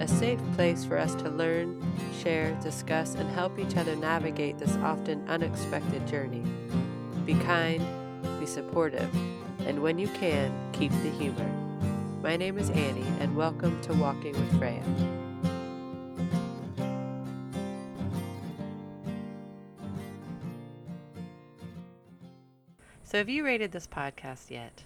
[0.00, 1.82] a safe place for us to learn,
[2.22, 6.44] share, discuss, and help each other navigate this often unexpected journey.
[7.26, 7.84] Be kind,
[8.38, 9.12] be supportive,
[9.66, 11.50] and when you can, keep the humor.
[12.22, 14.84] My name is Annie, and welcome to Walking with Freya.
[23.02, 24.84] So, have you rated this podcast yet?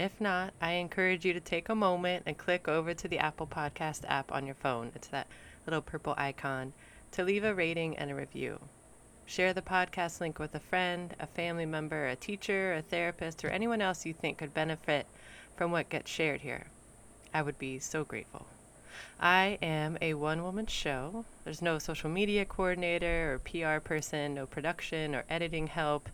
[0.00, 3.46] If not, I encourage you to take a moment and click over to the Apple
[3.46, 4.92] Podcast app on your phone.
[4.94, 5.26] It's that
[5.66, 6.72] little purple icon
[7.12, 8.60] to leave a rating and a review.
[9.26, 13.50] Share the podcast link with a friend, a family member, a teacher, a therapist, or
[13.50, 15.06] anyone else you think could benefit
[15.54, 16.68] from what gets shared here.
[17.34, 18.46] I would be so grateful.
[19.20, 21.26] I am a one woman show.
[21.44, 26.08] There's no social media coordinator or PR person, no production or editing help.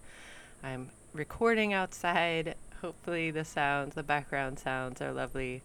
[0.60, 5.62] I'm recording outside Hopefully, the sounds, the background sounds are lovely.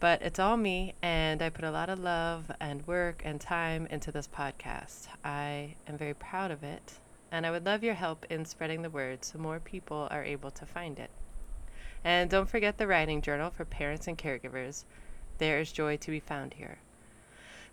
[0.00, 3.86] But it's all me, and I put a lot of love and work and time
[3.90, 5.08] into this podcast.
[5.24, 6.92] I am very proud of it,
[7.32, 10.52] and I would love your help in spreading the word so more people are able
[10.52, 11.10] to find it.
[12.04, 14.84] And don't forget the writing journal for parents and caregivers.
[15.38, 16.78] There is joy to be found here.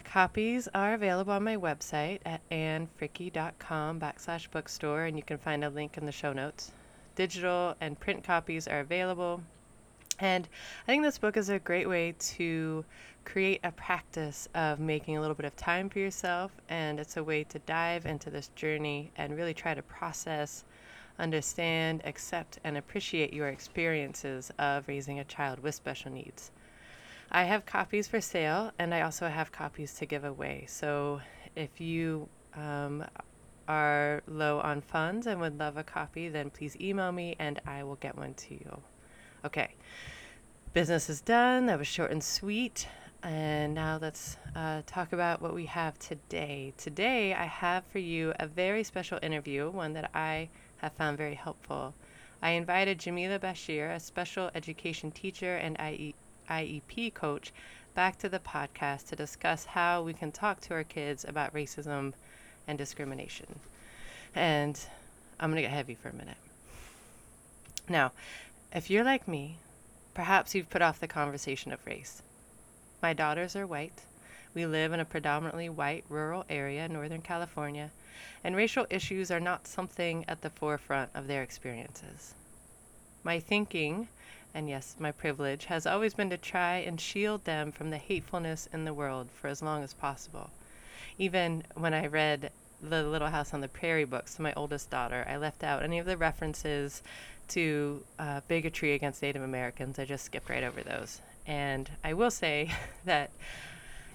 [0.03, 5.69] Copies are available on my website at annfricke.com backslash bookstore, and you can find a
[5.69, 6.71] link in the show notes.
[7.15, 9.41] Digital and print copies are available.
[10.19, 10.47] And
[10.87, 12.85] I think this book is a great way to
[13.25, 16.51] create a practice of making a little bit of time for yourself.
[16.69, 20.63] And it's a way to dive into this journey and really try to process,
[21.19, 26.51] understand, accept, and appreciate your experiences of raising a child with special needs.
[27.31, 30.65] I have copies for sale and I also have copies to give away.
[30.67, 31.21] So
[31.55, 33.03] if you um,
[33.67, 37.83] are low on funds and would love a copy, then please email me and I
[37.83, 38.81] will get one to you.
[39.43, 39.75] Okay,
[40.73, 41.65] business is done.
[41.67, 42.87] That was short and sweet.
[43.23, 46.73] And now let's uh, talk about what we have today.
[46.77, 51.33] Today, I have for you a very special interview, one that I have found very
[51.33, 51.95] helpful.
[52.41, 56.13] I invited Jamila Bashir, a special education teacher and IE-
[56.49, 57.51] IEP coach,
[57.95, 62.13] back to the podcast to discuss how we can talk to our kids about racism
[62.67, 63.59] and discrimination.
[64.35, 64.79] And
[65.39, 66.37] I'm going to get heavy for a minute.
[67.87, 68.11] Now,
[68.73, 69.57] if you're like me,
[70.13, 72.21] perhaps you've put off the conversation of race.
[73.01, 74.03] My daughters are white.
[74.53, 77.91] We live in a predominantly white rural area in Northern California,
[78.43, 82.33] and racial issues are not something at the forefront of their experiences.
[83.23, 84.07] My thinking,
[84.53, 88.69] and yes, my privilege, has always been to try and shield them from the hatefulness
[88.71, 90.49] in the world for as long as possible
[91.17, 92.51] even when I read
[92.81, 95.99] the Little House on the Prairie books to my oldest daughter, I left out any
[95.99, 97.01] of the references
[97.49, 99.99] to uh, bigotry against Native Americans.
[99.99, 101.21] I just skipped right over those.
[101.45, 102.71] And I will say
[103.05, 103.31] that,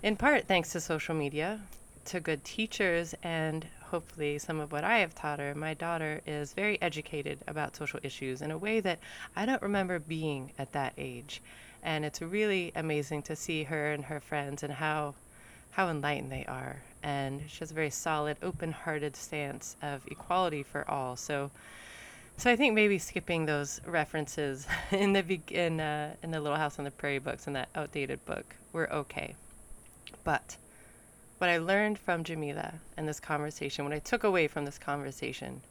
[0.03, 1.61] in part, thanks to social media,
[2.06, 6.53] to good teachers, and hopefully some of what I have taught her, my daughter is
[6.53, 8.99] very educated about social issues in a way that
[9.37, 11.43] I don't remember being at that age.
[11.83, 15.15] And it's really amazing to see her and her friends and how
[15.71, 16.83] how enlightened they are.
[17.03, 21.17] And she has a very solid, open hearted stance of equality for all.
[21.17, 21.51] So,
[22.37, 26.59] so I think maybe skipping those references in the be- in, uh, in the Little
[26.59, 29.35] House on the Prairie books and that outdated book were okay.
[30.25, 30.57] But
[31.39, 35.63] what I learned from Jamila in this conversation, what I took away from this conversation,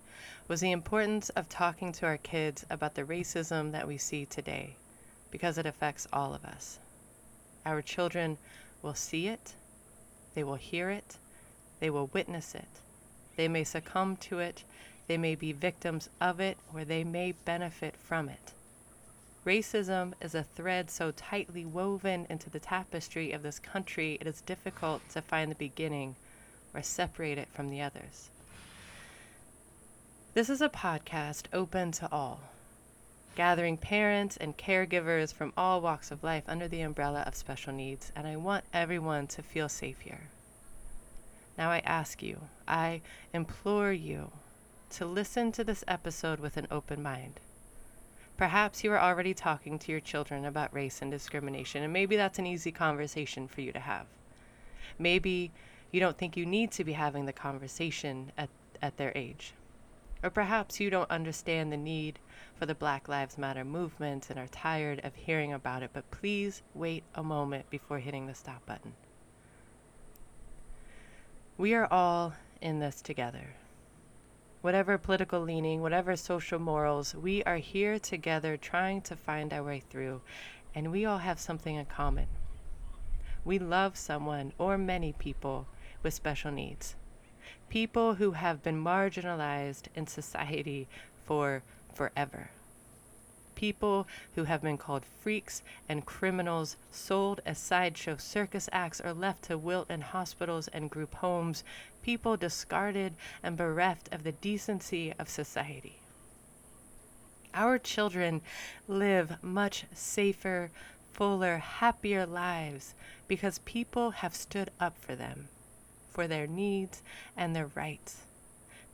[0.48, 4.76] was the importance of talking to our kids about the racism that we see today,
[5.30, 6.80] because it affects all of us.
[7.68, 8.40] Our children
[8.82, 9.54] will see it,
[10.36, 11.18] they will hear it.
[11.80, 12.68] They will witness it.
[13.36, 14.64] They may succumb to it.
[15.08, 18.54] They may be victims of it, or they may benefit from it.
[19.46, 24.42] Racism is a thread so tightly woven into the tapestry of this country, it is
[24.42, 26.16] difficult to find the beginning
[26.74, 28.30] or separate it from the others.
[30.34, 32.42] This is a podcast open to all,
[33.40, 38.12] gathering parents and caregivers from all walks of life under the umbrella of special needs,
[38.14, 40.28] and I want everyone to feel safe here.
[41.58, 42.38] Now I ask you,
[42.68, 43.00] I
[43.34, 44.32] implore you
[44.90, 47.40] to listen to this episode with an open mind.
[48.36, 52.40] Perhaps you are already talking to your children about race and discrimination, and maybe that's
[52.40, 54.08] an easy conversation for you to have.
[55.00, 55.54] Maybe
[55.94, 58.50] you don't think you need to be having the conversation at,
[58.82, 59.54] at their age.
[60.22, 62.20] Or perhaps you don't understand the need
[62.58, 66.62] for the Black Lives Matter movement and are tired of hearing about it, but please
[66.74, 68.94] wait a moment before hitting the stop button.
[71.58, 73.56] We are all in this together.
[74.62, 79.82] Whatever political leaning, whatever social morals, we are here together trying to find our way
[79.90, 80.20] through,
[80.76, 82.28] and we all have something in common.
[83.46, 85.68] We love someone or many people
[86.04, 86.96] with special needs
[87.70, 90.88] people who have been marginalized in society
[91.26, 91.62] for
[91.94, 92.50] forever.
[93.54, 99.44] People who have been called freaks and criminals, sold as sideshow circus acts, or left
[99.44, 101.64] to wilt in hospitals and group homes,
[102.02, 103.14] people discarded
[103.44, 106.00] and bereft of the decency of society.
[107.54, 108.42] Our children
[108.88, 110.72] live much safer,
[111.14, 112.96] fuller, happier lives
[113.28, 115.50] because people have stood up for them
[116.20, 117.02] for their needs
[117.38, 118.24] and their rights.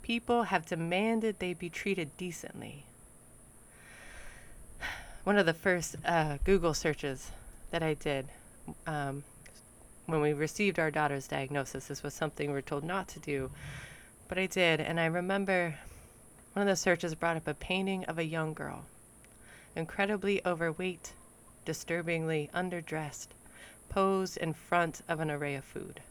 [0.04, 2.86] People have demanded they be treated decently.
[5.24, 7.31] One of the first uh, Google searches
[7.72, 8.27] that I did
[8.86, 9.24] um,
[10.06, 13.50] when we received our daughter's diagnosis, this was something we were told not to do,
[14.27, 14.80] but I did.
[14.80, 15.74] And I remember
[16.54, 18.86] one of the searches brought up a painting of a young girl,
[19.75, 21.13] incredibly overweight,
[21.66, 23.30] disturbingly underdressed,
[23.89, 26.01] posed in front of an array of food.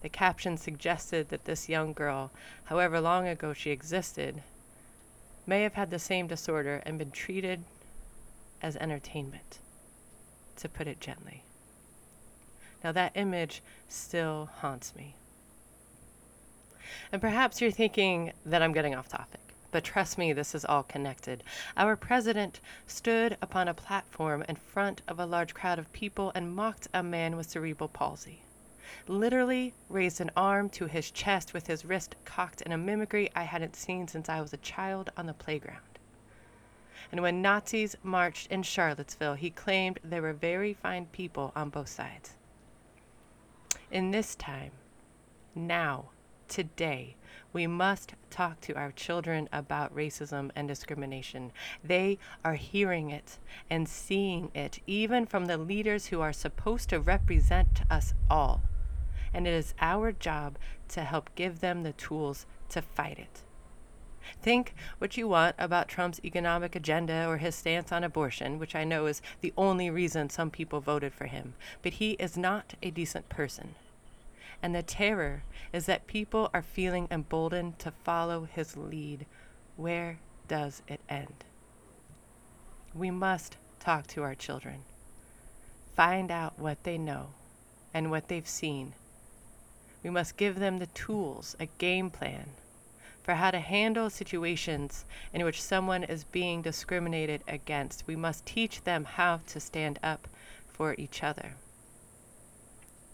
[0.00, 2.30] The caption suggested that this young girl,
[2.64, 4.42] however long ago she existed,
[5.46, 7.64] may have had the same disorder and been treated
[8.62, 9.58] as entertainment,
[10.56, 11.42] to put it gently.
[12.84, 15.14] Now, that image still haunts me.
[17.10, 19.40] And perhaps you're thinking that I'm getting off topic,
[19.72, 21.42] but trust me, this is all connected.
[21.76, 26.54] Our president stood upon a platform in front of a large crowd of people and
[26.54, 28.42] mocked a man with cerebral palsy
[29.06, 33.44] literally raised an arm to his chest with his wrist cocked in a mimicry I
[33.44, 35.80] hadn't seen since I was a child on the playground.
[37.10, 41.88] And when Nazis marched in Charlottesville, he claimed there were very fine people on both
[41.88, 42.34] sides.
[43.90, 44.72] In this time,
[45.54, 46.10] now,
[46.48, 47.16] today,
[47.52, 51.50] we must talk to our children about racism and discrimination.
[51.82, 53.38] They are hearing it
[53.70, 58.62] and seeing it, even from the leaders who are supposed to represent us all
[59.32, 60.58] and it is our job
[60.88, 63.42] to help give them the tools to fight it.
[64.42, 68.84] Think what you want about Trump's economic agenda or his stance on abortion, which I
[68.84, 72.90] know is the only reason some people voted for him, but he is not a
[72.90, 73.74] decent person.
[74.62, 79.26] And the terror is that people are feeling emboldened to follow his lead.
[79.76, 81.44] Where does it end?
[82.94, 84.82] We must talk to our children,
[85.94, 87.28] find out what they know
[87.94, 88.94] and what they've seen
[90.02, 92.50] we must give them the tools, a game plan
[93.28, 95.04] for how to handle situations
[95.34, 98.06] in which someone is being discriminated against.
[98.06, 100.26] We must teach them how to stand up
[100.66, 101.56] for each other.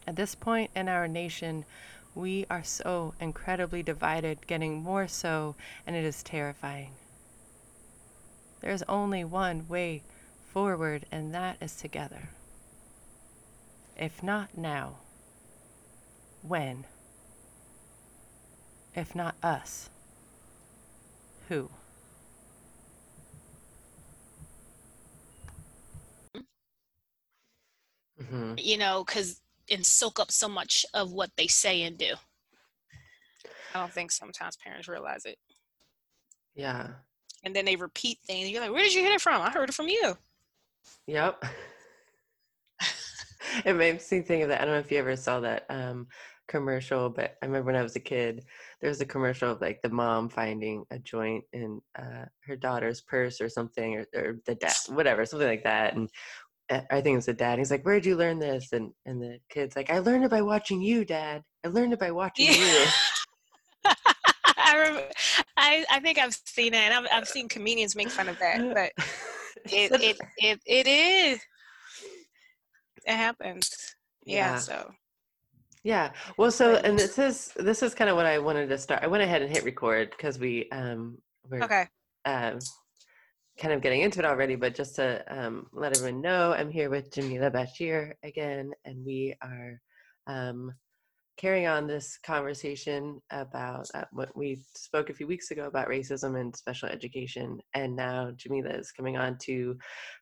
[0.07, 1.65] At this point in our nation,
[2.15, 6.93] we are so incredibly divided, getting more so, and it is terrifying.
[8.61, 10.03] There is only one way
[10.53, 12.29] forward, and that is together.
[13.99, 14.99] If not now,
[16.47, 16.85] when?
[18.95, 19.91] If not us,
[21.49, 21.69] who?
[28.21, 28.55] Mm-hmm.
[28.59, 32.15] You know, because and soak up so much of what they say and do.
[33.75, 35.39] I don't think sometimes parents realize it.
[36.55, 36.89] Yeah.
[37.43, 38.49] And then they repeat things.
[38.49, 39.43] You're like, where did you hear it from?
[39.43, 40.17] I heard it from you.
[41.07, 41.45] Yep.
[43.65, 44.61] it makes me think of that.
[44.61, 46.07] I don't know if you ever saw that um,
[46.49, 48.45] commercial, but I remember when I was a kid,
[48.81, 53.01] there was a commercial of like the mom finding a joint in uh, her daughter's
[53.01, 55.95] purse or something, or, or the dad, whatever, something like that.
[55.95, 56.09] And
[56.71, 57.59] uh, I think it was the dad.
[57.59, 60.43] He's like, "Where'd you learn this?" And and the kid's like, "I learned it by
[60.43, 61.43] watching you, Dad.
[61.65, 62.55] I learned it by watching yeah.
[62.55, 62.87] you."
[64.57, 65.11] I, remember,
[65.57, 68.59] I I think I've seen it, and I've I've seen comedians make fun of that,
[68.75, 69.05] but
[69.73, 71.41] it it, it it is.
[73.07, 73.95] It happens.
[74.25, 74.59] Yeah, yeah.
[74.59, 74.91] So
[75.85, 76.11] yeah.
[76.37, 79.03] Well, so and this is this is kind of what I wanted to start.
[79.03, 81.87] I went ahead and hit record because we um we're okay.
[82.25, 82.59] Um,
[83.59, 86.91] kind of getting into it already, but just to um, let everyone know, I'm here
[86.91, 89.81] with Jamila Bashir again, and we are
[90.26, 90.73] um,
[91.37, 96.41] carrying on this conversation about uh, what we spoke a few weeks ago about racism
[96.41, 99.76] and special education, and now Jamila is coming on to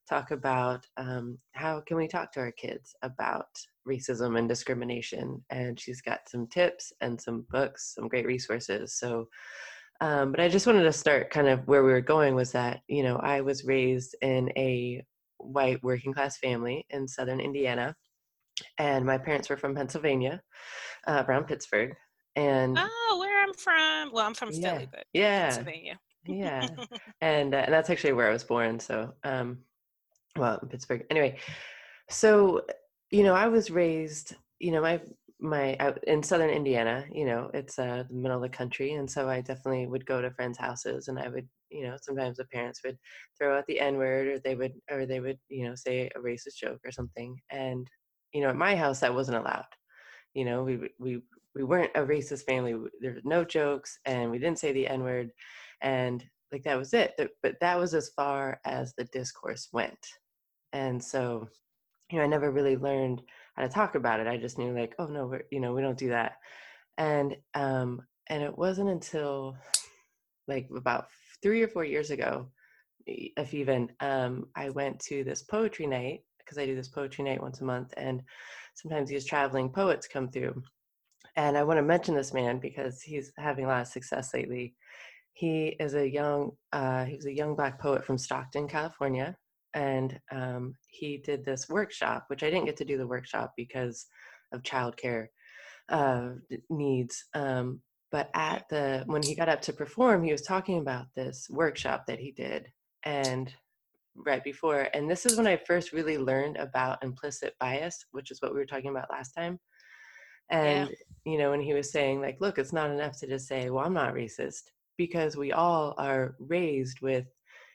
[0.08, 3.46] talk about um, how can we talk to our kids about
[3.88, 5.42] racism and discrimination.
[5.50, 8.94] And she's got some tips and some books, some great resources.
[8.94, 9.28] So.
[10.00, 12.80] Um, but I just wanted to start kind of where we were going was that,
[12.88, 15.04] you know, I was raised in a
[15.38, 17.94] white working class family in southern Indiana
[18.78, 20.42] and my parents were from Pennsylvania,
[21.06, 21.94] uh, around Pittsburgh.
[22.36, 24.12] And oh, where I'm from?
[24.12, 26.00] Well, I'm from yeah, Philly, but yeah, Pennsylvania.
[26.26, 26.68] yeah,
[27.20, 28.80] and uh, and that's actually where I was born.
[28.80, 29.58] So, um,
[30.36, 31.04] well, in Pittsburgh.
[31.10, 31.38] Anyway,
[32.08, 32.62] so
[33.10, 34.34] you know, I was raised.
[34.60, 35.00] You know, my
[35.40, 37.04] my out in southern Indiana.
[37.12, 40.22] You know, it's uh, the middle of the country, and so I definitely would go
[40.22, 42.96] to friends' houses, and I would, you know, sometimes the parents would
[43.36, 46.18] throw out the N word, or they would, or they would, you know, say a
[46.18, 47.86] racist joke or something, and
[48.32, 49.66] you know, at my house that wasn't allowed.
[50.34, 51.22] You know, we we
[51.54, 52.74] we weren't a racist family.
[53.00, 55.30] There were no jokes, and we didn't say the N word,
[55.80, 57.14] and like that was it.
[57.42, 60.06] But that was as far as the discourse went,
[60.72, 61.48] and so,
[62.10, 63.22] you know, I never really learned
[63.56, 64.26] how to talk about it.
[64.26, 66.38] I just knew like, oh no, we're you know, we don't do that,
[66.98, 69.56] and um, and it wasn't until
[70.48, 71.06] like about
[71.42, 72.48] three or four years ago,
[73.06, 77.42] if even, um, I went to this poetry night because I do this poetry night
[77.42, 78.22] once a month, and
[78.74, 80.62] sometimes these traveling poets come through.
[81.36, 84.74] And I want to mention this man because he's having a lot of success lately.
[85.32, 89.34] He is a young, uh, he was a young black poet from Stockton, California,
[89.72, 94.06] and um, he did this workshop, which I didn't get to do the workshop because
[94.52, 95.28] of childcare
[95.88, 96.30] uh,
[96.68, 97.24] needs.
[97.34, 101.46] Um, but at the when he got up to perform, he was talking about this
[101.48, 102.68] workshop that he did,
[103.04, 103.52] and
[104.14, 104.88] right before.
[104.94, 108.58] And this is when I first really learned about implicit bias, which is what we
[108.58, 109.58] were talking about last time.
[110.50, 111.32] And, yeah.
[111.32, 113.84] you know, when he was saying, like, look, it's not enough to just say, well,
[113.84, 114.62] I'm not racist,
[114.98, 117.26] because we all are raised with,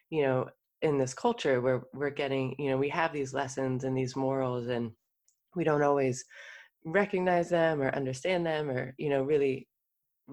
[0.10, 0.48] you know,
[0.84, 4.68] in this culture where we're getting, you know, we have these lessons and these morals,
[4.68, 4.92] and
[5.56, 6.24] we don't always
[6.86, 9.68] recognize them or understand them or, you know, really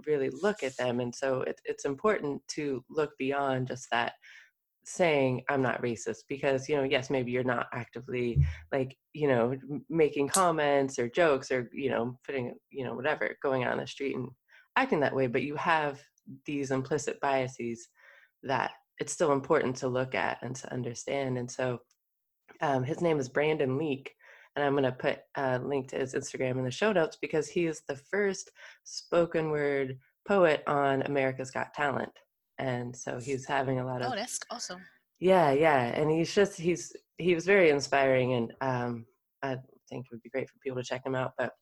[0.07, 4.15] really look at them and so it, it's important to look beyond just that
[4.85, 9.57] saying i'm not racist because you know yes maybe you're not actively like you know
[9.89, 13.87] making comments or jokes or you know putting you know whatever going out on the
[13.87, 14.29] street and
[14.77, 16.01] acting that way but you have
[16.45, 17.89] these implicit biases
[18.43, 21.79] that it's still important to look at and to understand and so
[22.61, 24.13] um, his name is brandon leake
[24.55, 27.49] and i'm going to put a link to his instagram in the show notes because
[27.49, 28.51] he is the first
[28.85, 29.99] spoken word
[30.29, 32.13] poet on america's got talent
[32.59, 34.81] and so he's having a lot of oh that's awesome.
[35.21, 39.07] Yeah yeah and he's just he's he was very inspiring and um
[39.43, 39.57] i
[39.89, 41.53] think it would be great for people to check him out but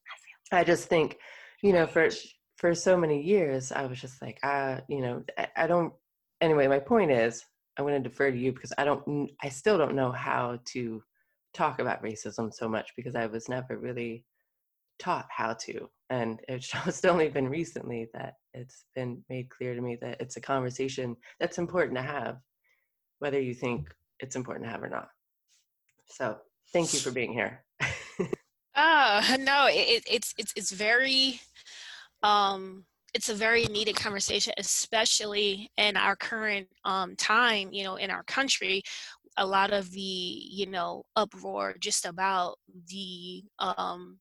[0.53, 1.19] i just think
[1.63, 2.09] you know for
[2.57, 5.93] for so many years i was just like uh you know I, I don't
[6.41, 7.45] anyway my point is
[7.79, 11.03] I want to defer to you because i don't i still don't know how to
[11.55, 14.25] talk about racism so much because i was never really
[14.99, 19.81] taught how to and it's just only been recently that it's been made clear to
[19.81, 22.39] me that it's a conversation that's important to have
[23.19, 25.09] whether you think it's important to have or not.
[26.09, 26.39] So
[26.73, 27.65] thank you for being here.
[28.75, 31.41] uh no it, it's it's it's very
[32.23, 38.11] um it's a very needed conversation especially in our current um time you know in
[38.11, 38.83] our country
[39.37, 42.57] a lot of the you know uproar just about
[42.89, 44.19] the um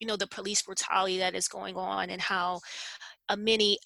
[0.00, 2.60] you know the police brutality that is going on and how
[3.28, 3.78] uh, many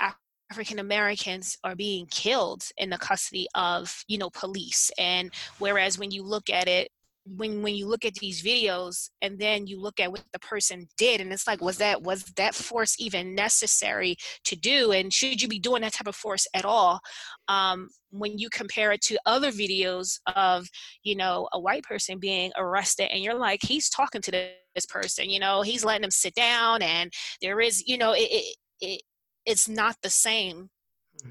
[0.50, 4.90] African Americans are being killed in the custody of you know police.
[4.98, 6.88] And whereas when you look at it
[7.28, 10.86] when when you look at these videos and then you look at what the person
[10.96, 14.92] did and it's like was that was that force even necessary to do?
[14.92, 17.00] And should you be doing that type of force at all?
[17.48, 20.66] Um, when you compare it to other videos of
[21.02, 25.28] you know a white person being arrested and you're like he's talking to this person
[25.28, 27.12] you know he's letting them sit down and
[27.42, 29.02] there is you know it, it, it
[29.46, 30.68] it's not the same.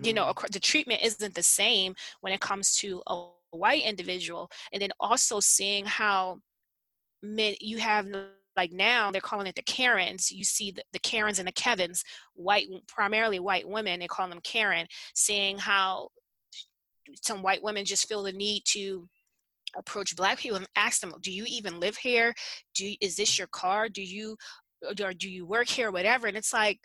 [0.02, 0.48] You know mm-hmm.
[0.52, 5.40] the treatment isn't the same when it comes to a white individual and then also
[5.40, 6.40] seeing how
[7.22, 8.08] men you have
[8.58, 10.32] like now they're calling it the karens.
[10.32, 12.04] You see the, the karens and the kevins
[12.34, 16.10] white primarily white women they call them karen seeing how
[17.22, 19.08] some white women just feel the need to
[19.78, 22.34] approach black people and ask them do you even live here?
[22.74, 23.90] Do is this your car?
[23.90, 24.38] Do you
[24.84, 25.92] or do you work here?
[25.92, 26.80] whatever and it's like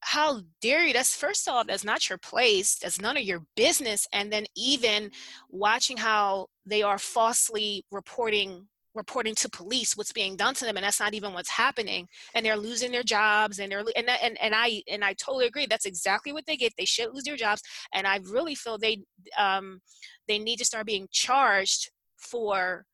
[0.00, 0.92] how dare you?
[0.92, 5.10] That's first off that's not your place that's none of your business and then even
[5.50, 10.84] watching how they are falsely reporting reporting to police what's being done to them and
[10.84, 14.54] that's not even what's happening and they're losing their jobs and they're and and, and
[14.54, 17.62] i and i totally agree that's exactly what they get they should lose their jobs
[17.94, 18.98] and i really feel they
[19.38, 19.80] um
[20.26, 22.84] they need to start being charged for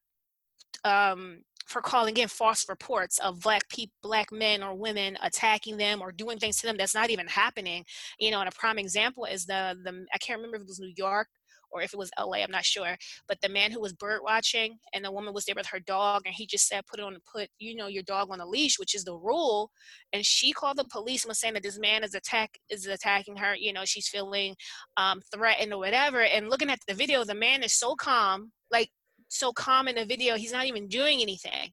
[0.84, 6.00] um for calling in false reports of black people black men or women attacking them
[6.00, 7.84] or doing things to them that's not even happening
[8.18, 10.80] you know and a prime example is the the i can't remember if it was
[10.80, 11.28] new york
[11.74, 12.96] or if it was LA, I'm not sure.
[13.26, 16.22] But the man who was bird watching and the woman was there with her dog
[16.24, 18.78] and he just said, put it on, put, you know, your dog on a leash,
[18.78, 19.70] which is the rule.
[20.12, 23.36] And she called the police and was saying that this man is attack, is attacking
[23.36, 23.56] her.
[23.56, 24.54] You know, she's feeling
[24.96, 26.22] um, threatened or whatever.
[26.22, 28.90] And looking at the video, the man is so calm, like
[29.34, 30.36] so calm in the video.
[30.36, 31.72] He's not even doing anything.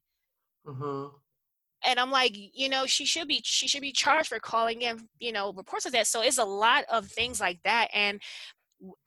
[0.66, 1.16] Mm-hmm
[1.84, 5.08] and i'm like you know she should be she should be charged for calling in
[5.18, 8.20] you know reports of that so it's a lot of things like that and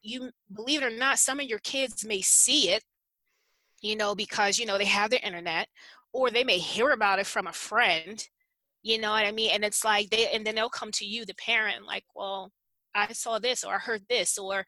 [0.01, 2.83] you believe it or not some of your kids may see it
[3.81, 5.67] you know because you know they have the internet
[6.13, 8.27] or they may hear about it from a friend
[8.83, 11.25] you know what i mean and it's like they and then they'll come to you
[11.25, 12.51] the parent like well
[12.93, 14.65] i saw this or i heard this or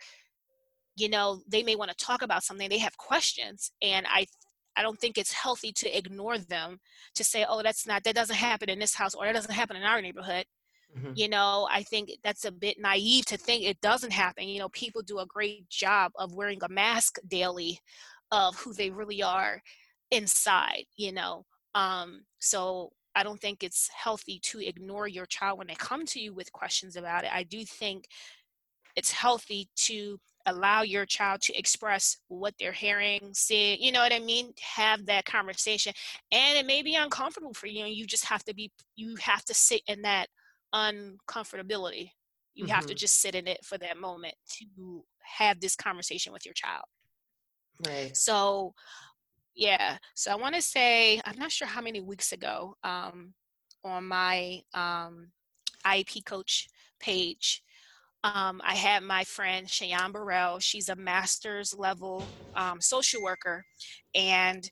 [0.97, 4.25] you know they may want to talk about something they have questions and i
[4.75, 6.79] i don't think it's healthy to ignore them
[7.15, 9.75] to say oh that's not that doesn't happen in this house or that doesn't happen
[9.75, 10.45] in our neighborhood
[10.95, 11.11] Mm-hmm.
[11.15, 14.47] You know, I think that's a bit naive to think it doesn't happen.
[14.47, 17.79] You know, people do a great job of wearing a mask daily
[18.31, 19.61] of who they really are
[20.11, 21.45] inside, you know.
[21.75, 26.19] Um, so I don't think it's healthy to ignore your child when they come to
[26.19, 27.31] you with questions about it.
[27.33, 28.05] I do think
[28.95, 34.13] it's healthy to allow your child to express what they're hearing, see, you know what
[34.13, 34.53] I mean?
[34.75, 35.93] Have that conversation.
[36.31, 39.43] And it may be uncomfortable for you and you just have to be you have
[39.45, 40.27] to sit in that
[40.73, 42.11] uncomfortability.
[42.55, 42.73] You mm-hmm.
[42.73, 42.97] have to mm-hmm.
[42.97, 46.85] just sit in it for that moment to have this conversation with your child.
[47.85, 48.15] Right.
[48.15, 48.73] So,
[49.55, 49.97] yeah.
[50.15, 53.33] So I want to say, I'm not sure how many weeks ago, um,
[53.83, 55.27] on my um,
[55.85, 56.67] IEP coach
[56.99, 57.61] page,
[58.23, 60.59] um, I had my friend Cheyenne Burrell.
[60.59, 63.63] She's a master's level um, social worker,
[64.15, 64.69] and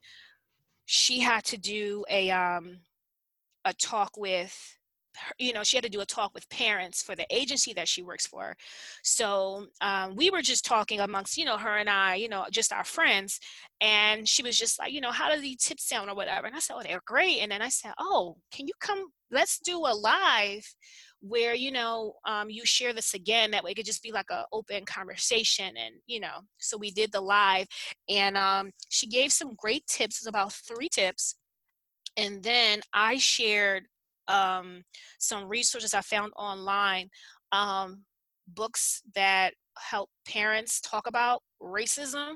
[0.85, 2.79] she had to do a um,
[3.65, 4.77] a talk with
[5.37, 8.03] you know she had to do a talk with parents for the agency that she
[8.03, 8.55] works for
[9.03, 12.73] so um, we were just talking amongst you know her and i you know just
[12.73, 13.39] our friends
[13.81, 16.55] and she was just like you know how do these tips sound or whatever and
[16.55, 19.77] i said oh they're great and then i said oh can you come let's do
[19.77, 20.75] a live
[21.27, 24.25] where you know um, you share this again that way it could just be like
[24.29, 27.67] an open conversation and you know so we did the live
[28.09, 31.35] and um, she gave some great tips about three tips
[32.17, 33.85] and then i shared
[34.27, 34.83] um,
[35.19, 37.09] some resources I found online,
[37.51, 38.03] um,
[38.47, 42.35] books that help parents talk about racism.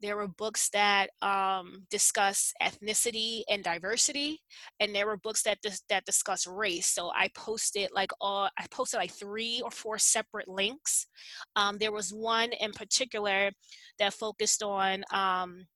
[0.00, 4.40] There were books that um, discuss ethnicity and diversity,
[4.80, 6.86] and there were books that dis- that discuss race.
[6.86, 11.06] So I posted like all I posted like three or four separate links.
[11.54, 13.50] Um, there was one in particular
[13.98, 15.66] that focused on um,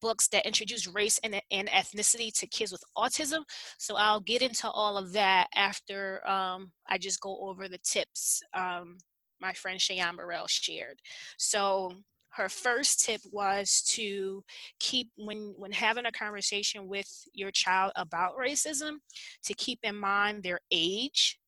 [0.00, 3.42] books that introduce race and, and ethnicity to kids with autism.
[3.78, 8.40] So I'll get into all of that after um, I just go over the tips
[8.54, 8.96] um,
[9.40, 11.00] my friend Cheyenne Burrell shared.
[11.38, 11.92] So
[12.36, 14.44] her first tip was to
[14.78, 18.96] keep when when having a conversation with your child about racism
[19.44, 21.38] to keep in mind their age.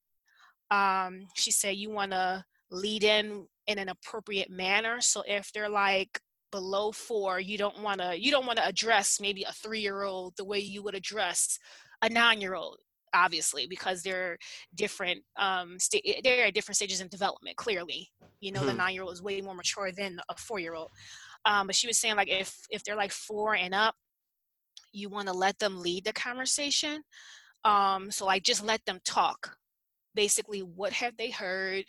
[0.70, 5.00] Um, she said you want to lead in in an appropriate manner.
[5.00, 6.20] So if they're like
[6.50, 10.02] below four you don't want to you don't want to address maybe a three year
[10.02, 11.58] old the way you would address
[12.00, 12.78] a nine year old
[13.14, 14.38] obviously because they're
[14.74, 18.08] different um st- eh, they're at different stages in development clearly.
[18.40, 18.66] You know hmm.
[18.66, 20.90] the nine year old is way more mature than a four year old
[21.44, 23.94] um but she was saying like if if they're like four and up
[24.92, 27.02] you want to let them lead the conversation.
[27.64, 29.56] Um so like just let them talk.
[30.14, 31.84] Basically what have they heard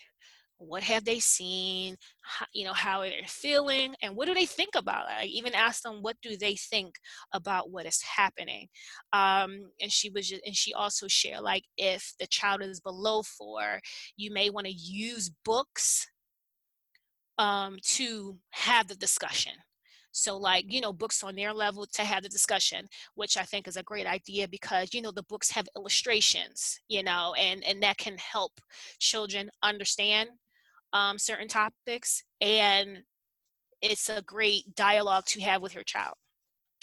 [0.60, 4.72] what have they seen how, you know how they're feeling and what do they think
[4.76, 6.96] about it i even asked them what do they think
[7.34, 8.68] about what is happening?
[9.14, 13.24] Um, and she was just, and she also shared like if the child is below
[13.24, 13.80] four
[14.18, 16.08] you may want to use books
[17.38, 19.54] um, to have the discussion.
[20.12, 23.68] So like you know books on their level to have the discussion which i think
[23.68, 27.82] is a great idea because you know the books have illustrations you know and and
[27.84, 28.54] that can help
[28.98, 30.30] children understand
[30.94, 33.04] um, certain topics, and
[33.82, 36.16] it's a great dialogue to have with your child.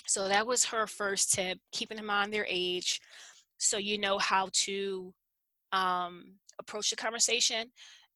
[0.07, 3.01] So that was her first tip, keeping in mind their age,
[3.59, 5.12] so you know how to
[5.73, 7.71] um, approach the conversation.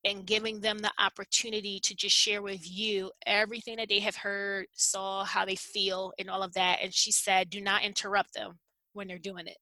[0.05, 4.67] and giving them the opportunity to just share with you everything that they have heard,
[4.73, 6.79] saw, how they feel, and all of that.
[6.83, 8.59] And she said, do not interrupt them
[8.95, 9.59] when they're doing it.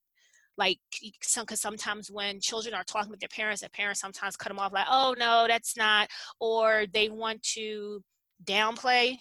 [0.58, 0.80] Like,
[1.22, 4.58] some, because sometimes when children are talking with their parents, their parents sometimes cut them
[4.58, 6.08] off, like, oh, no, that's not,
[6.40, 8.02] or they want to
[8.44, 9.16] downplay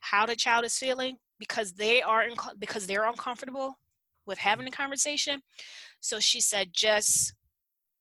[0.00, 3.78] how the child is feeling because they are in, because they're uncomfortable
[4.26, 5.42] with having a conversation.
[6.00, 7.34] So she said, just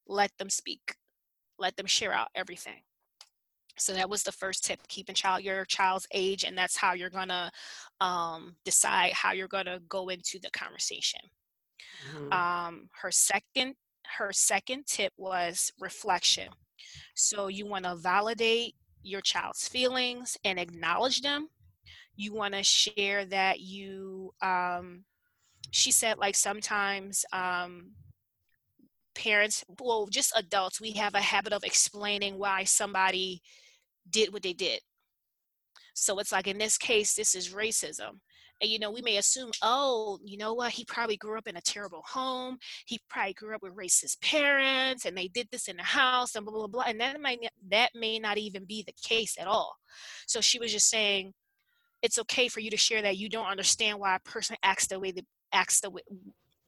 [0.08, 0.96] let them speak.
[1.58, 2.82] Let them share out everything.
[3.78, 7.10] So that was the first tip keeping child your child's age and that's how you're
[7.10, 7.52] gonna
[8.00, 11.22] um, decide how you're gonna go into the conversation
[12.16, 12.32] mm-hmm.
[12.32, 13.76] um, her second
[14.18, 16.50] her second tip was reflection
[17.16, 21.48] so you want to validate your child's feelings and acknowledge them
[22.16, 25.04] you want to share that you um,
[25.72, 27.92] she said like sometimes um,
[29.14, 33.42] parents, well, just adults, we have a habit of explaining why somebody
[34.10, 34.80] did what they did.
[35.94, 38.20] So it's like in this case, this is racism.
[38.64, 41.58] And you know, we may assume, oh, you know what, he probably grew up in
[41.58, 42.58] a terrible home.
[42.86, 46.46] He probably grew up with racist parents and they did this in the house and
[46.46, 46.84] blah blah blah.
[46.88, 49.76] And that might that may not even be the case at all.
[50.28, 51.34] So she was just saying
[52.02, 54.98] it's okay for you to share that you don't understand why a person acts the
[54.98, 56.02] way they acts the way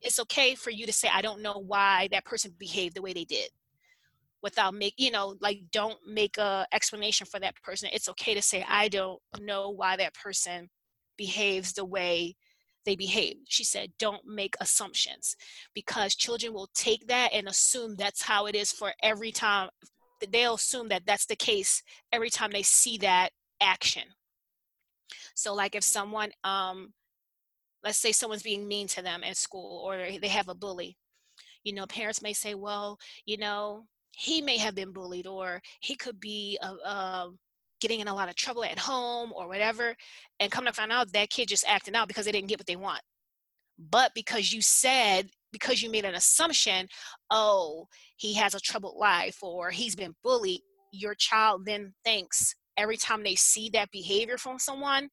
[0.01, 3.13] it's okay for you to say i don't know why that person behaved the way
[3.13, 3.49] they did
[4.43, 8.41] without make you know like don't make a explanation for that person it's okay to
[8.41, 10.69] say i don't know why that person
[11.17, 12.35] behaves the way
[12.85, 13.91] they behave she said.
[13.97, 15.35] Don't make assumptions
[15.73, 19.69] because children will take that and assume that's how it is for every time
[20.31, 23.29] they'll assume that that's the case every time they see that
[23.61, 24.03] action.
[25.33, 26.93] So like if someone um
[27.83, 30.97] let's say someone's being mean to them at school or they have a bully
[31.63, 35.95] you know parents may say well you know he may have been bullied or he
[35.95, 37.27] could be a, uh,
[37.81, 39.95] getting in a lot of trouble at home or whatever
[40.39, 42.67] and come to find out that kid just acting out because they didn't get what
[42.67, 43.01] they want.
[43.77, 46.87] But because you said because you made an assumption
[47.31, 50.59] oh he has a troubled life or he's been bullied
[50.91, 55.09] your child then thinks every time they see that behavior from someone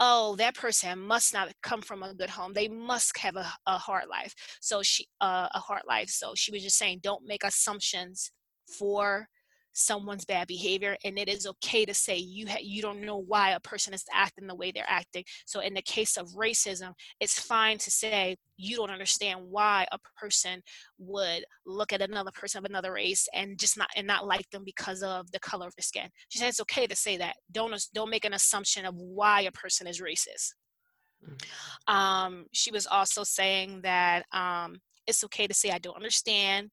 [0.00, 2.52] oh that person must not come from a good home.
[2.52, 4.34] They must have a, a hard life.
[4.60, 6.08] So she uh, a hard life.
[6.08, 8.30] So she was just saying don't make assumptions
[8.78, 9.28] for
[9.78, 13.50] someone's bad behavior and it is okay to say you ha- you don't know why
[13.50, 15.24] a person is acting the way they're acting.
[15.46, 19.98] So in the case of racism it's fine to say you don't understand why a
[20.16, 20.60] person
[20.98, 24.64] would look at another person of another race and just not and not like them
[24.64, 26.08] because of the color of their skin.
[26.28, 27.36] She said it's okay to say that.
[27.52, 30.54] Don't don't make an assumption of why a person is racist.
[31.24, 31.94] Mm-hmm.
[31.94, 36.70] um, she was also saying that um, it's okay to say i don't understand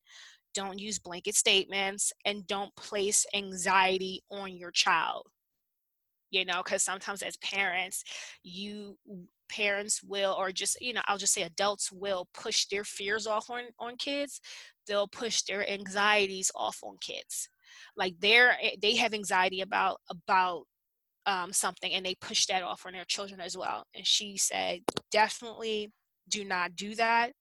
[0.55, 5.27] don't use blanket statements and don't place anxiety on your child.
[6.31, 8.03] You know because sometimes as parents
[8.43, 8.97] you
[9.47, 13.49] parents will or just you know i'll just say adults will push their fears off
[13.49, 14.41] on on kids.
[14.87, 17.47] They'll push their anxieties off on kids.
[17.95, 20.63] Like they're eh, they have anxiety about about
[21.27, 23.85] um, something and they push that off on their children as well.
[23.95, 25.91] And she said definitely
[26.29, 27.33] do not do that.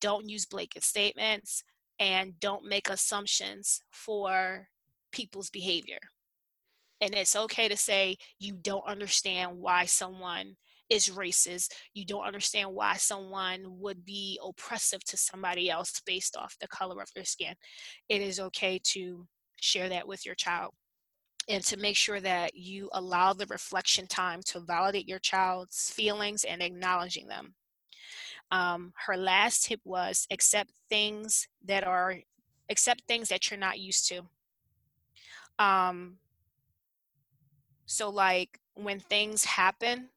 [0.00, 1.62] Don't use blanket statements
[1.98, 4.68] and don't make assumptions for
[5.12, 5.98] people's behavior.
[7.00, 10.56] And it's okay to say you don't understand why someone
[10.88, 11.72] is racist.
[11.94, 17.02] You don't understand why someone would be oppressive to somebody else based off the color
[17.02, 17.54] of their skin.
[18.08, 20.72] It is okay to share that with your child
[21.48, 26.44] and to make sure that you allow the reflection time to validate your child's feelings
[26.44, 27.54] and acknowledging them.
[28.50, 32.16] Um, her last tip was accept things that are
[32.70, 34.22] accept things that you're not used to.
[35.58, 36.18] Um,
[37.86, 40.10] so like when things happen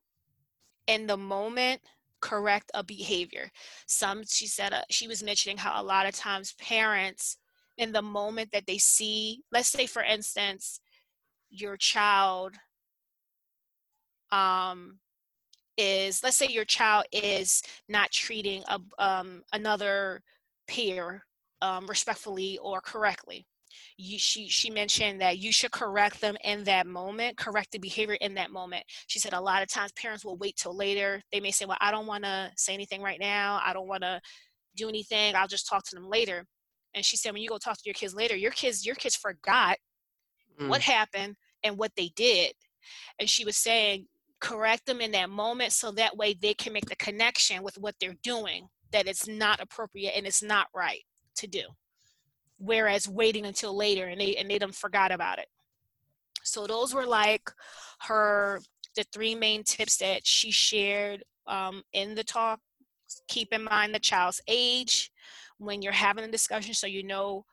[0.88, 1.82] in the moment,
[2.22, 3.50] correct a behavior.
[3.88, 7.38] Some she said uh, she was mentioning how a lot of times parents
[7.78, 10.82] in the moment that they see, let's say for instance,
[11.50, 12.56] your child
[14.32, 15.00] um
[15.80, 20.22] is let's say your child is not treating a, um, another
[20.68, 21.24] peer
[21.62, 23.46] um, respectfully or correctly.
[23.98, 28.18] You, she she mentioned that you should correct them in that moment correct the behavior
[28.20, 28.84] in that moment.
[29.08, 31.22] She said a lot of times parents will wait till later.
[31.32, 33.62] They may say well i don't want to say anything right now.
[33.64, 34.20] I don't want to
[34.76, 35.36] do anything.
[35.36, 36.46] I'll just talk to them later.
[36.94, 39.16] And she said when you go talk to your kids later your kids your kids
[39.16, 39.78] forgot
[40.60, 40.68] mm.
[40.68, 42.54] what happened and what they did.
[43.20, 44.08] And she was saying
[44.40, 47.96] correct them in that moment so that way they can make the connection with what
[48.00, 51.02] they're doing that it's not appropriate and it's not right
[51.36, 51.64] to do.
[52.58, 55.48] Whereas waiting until later and they and they them forgot about it.
[56.44, 57.50] So those were like
[58.02, 58.62] her
[58.96, 62.60] the three main tips that she shared um, in the talk.
[63.28, 65.12] Keep in mind the child's age
[65.58, 67.44] when you're having a discussion so you know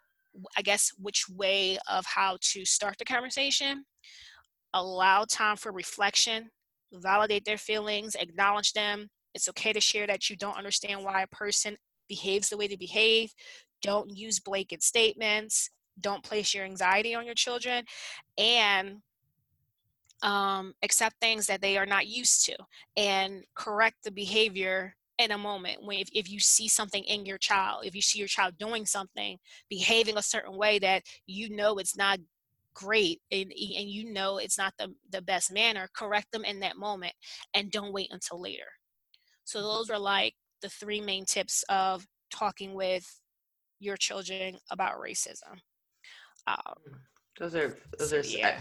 [0.57, 3.85] i guess which way of how to start the conversation.
[4.75, 6.51] Allow time for reflection
[6.92, 9.09] validate their feelings acknowledge them.
[9.35, 11.77] It's okay to share that you don't understand why a person
[12.09, 13.33] behaves the way they behave.
[13.83, 15.70] Don't use blanket statements.
[16.01, 17.85] Don't place your anxiety on your children.
[18.38, 18.96] And
[20.22, 22.57] um, accept things that they are not used to
[22.96, 25.79] and correct the behavior in a moment.
[25.83, 28.87] When if, if you see something in your child if you see your child doing
[28.87, 32.18] something behaving a certain way that you know it's not
[32.76, 36.76] great and, and you know it's not the, the best manner correct them in that
[36.76, 37.12] moment
[37.54, 38.68] and don't wait until later
[39.44, 39.68] so mm-hmm.
[39.68, 43.04] those are like the three main tips of talking with
[43.80, 45.58] your children about racism
[46.46, 47.00] um,
[47.38, 48.60] those are those are yeah.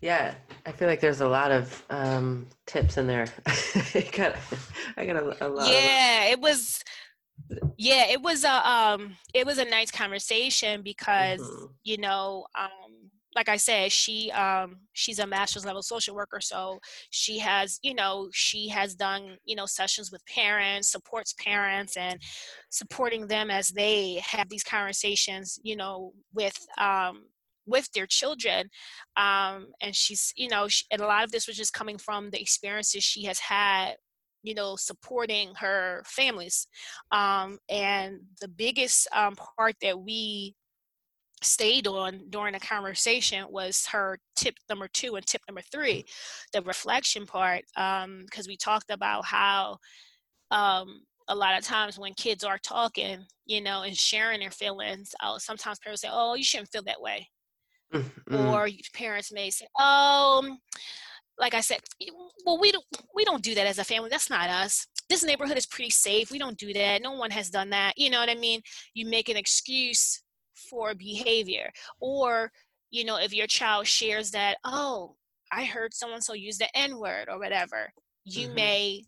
[0.00, 0.34] Yeah,
[0.66, 3.28] I feel like there's a lot of um, tips in there.
[3.46, 4.34] I got,
[4.96, 5.68] I got a, a lot.
[5.68, 6.82] Yeah, it was.
[7.78, 11.66] Yeah, it was a um, it was a nice conversation because mm-hmm.
[11.84, 12.91] you know um,
[13.34, 16.78] like I said, she um, she's a master's level social worker, so
[17.10, 22.20] she has you know she has done you know sessions with parents, supports parents, and
[22.70, 27.24] supporting them as they have these conversations, you know, with um,
[27.66, 28.68] with their children.
[29.16, 32.30] Um, and she's you know she, and a lot of this was just coming from
[32.30, 33.96] the experiences she has had
[34.42, 36.66] you know supporting her families.
[37.12, 40.54] Um, and the biggest um, part that we
[41.42, 46.04] stayed on during the conversation was her tip number two and tip number three
[46.52, 49.76] the reflection part because um, we talked about how
[50.50, 55.14] um, a lot of times when kids are talking, you know, and sharing their feelings,
[55.22, 57.26] uh, sometimes parents say, "Oh, you shouldn't feel that way,"
[57.92, 58.46] Mm-hmm.
[58.46, 60.56] Or parents may say, "Oh,
[61.38, 61.80] like I said,
[62.44, 64.08] well, we don't we don't do that as a family.
[64.10, 64.86] That's not us.
[65.08, 66.30] This neighborhood is pretty safe.
[66.30, 67.02] We don't do that.
[67.02, 67.94] No one has done that.
[67.96, 68.60] You know what I mean?
[68.94, 70.22] You make an excuse
[70.68, 71.70] for behavior,
[72.00, 72.50] or
[72.90, 75.16] you know, if your child shares that, oh,
[75.50, 77.92] I heard someone so use the N word or whatever,
[78.24, 78.54] you mm-hmm.
[78.54, 79.04] may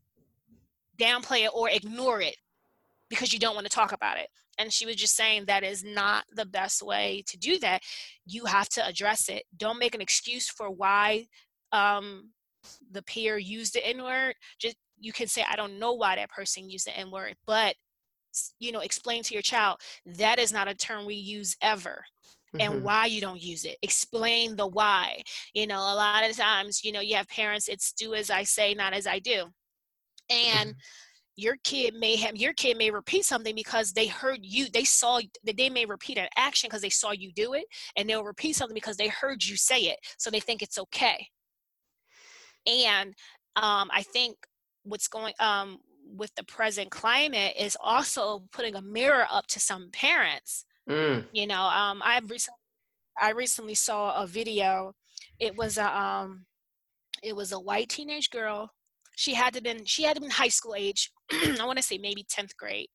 [0.98, 2.36] downplay it or ignore it
[3.10, 4.28] because you don't want to talk about it.
[4.58, 7.82] And she was just saying that is not the best way to do that.
[8.24, 9.42] You have to address it.
[9.56, 11.26] Don't make an excuse for why
[11.72, 12.30] um,
[12.90, 14.34] the peer used the n-word.
[14.58, 17.74] Just you can say i don't know why that person used the n-word but
[18.58, 22.04] you know explain to your child that is not a term we use ever
[22.60, 22.84] and mm-hmm.
[22.84, 23.76] why you don't use it.
[23.82, 25.22] Explain the why.
[25.54, 28.42] You know a lot of times you know you have parents it's do as i
[28.42, 29.44] say not as i do
[30.30, 30.78] and mm-hmm.
[31.36, 35.20] your kid may have your kid may repeat something because they heard you they saw
[35.44, 37.64] that they may repeat an action because they saw you do it
[37.96, 41.26] and they'll repeat something because they heard you say it so they think it's okay.
[42.66, 43.14] And
[43.56, 44.36] um, i think
[44.84, 45.78] what's going um,
[46.14, 50.64] with the present climate is also putting a mirror up to some parents.
[50.86, 51.24] Mm.
[51.32, 52.58] you know um, i recently
[53.20, 54.94] i recently saw a video.
[55.38, 56.46] It was a um,
[57.22, 58.70] it was a white teenage girl.
[59.16, 61.98] She had to been she had to been high school age i want to say
[61.98, 62.88] maybe 10th grade.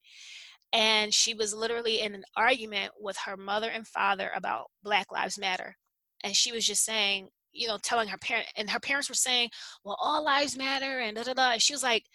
[0.71, 5.39] And she was literally in an argument with her mother and father about black lives
[5.39, 5.75] matter.
[6.23, 9.49] And she was just saying you know telling her parent and her parents were saying
[9.83, 11.51] well all lives matter and da da da.
[11.53, 12.05] And she was like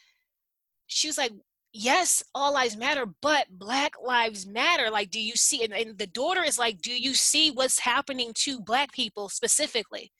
[0.87, 1.33] she was like
[1.73, 4.90] yes all lives matter but black lives matter.
[4.90, 8.33] Like do you see and, and the daughter is like do you see what's happening
[8.37, 10.12] to black people specifically?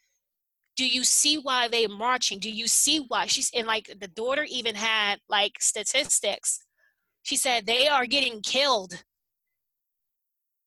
[0.77, 2.41] Do you see why they're marching?
[2.41, 3.27] Do you see why?
[3.27, 6.59] She's and like the daughter even had like statistics.
[7.23, 9.05] She said they are getting killed.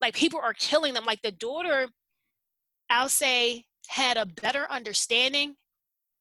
[0.01, 1.05] Like people are killing them.
[1.05, 1.87] Like the daughter
[2.89, 5.55] i'll say had a better understanding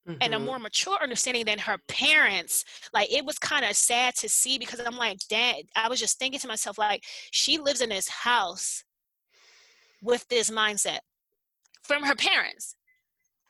[0.06, 0.18] mm-hmm.
[0.20, 0.46] and a mm-hmm.
[0.46, 4.80] more mature understanding than her parents like it was kind of sad to see because
[4.86, 8.84] i'm like dad i was just thinking to myself like she lives in this house
[10.02, 11.00] with this mindset
[11.82, 12.76] from her parents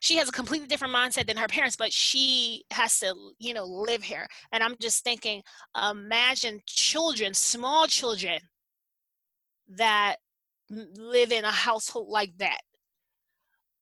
[0.00, 3.64] she has a completely different mindset than her parents but she has to you know
[3.64, 5.42] live here and i'm just thinking
[5.90, 8.38] imagine children small children
[9.68, 10.16] that
[10.70, 12.60] live in a household like that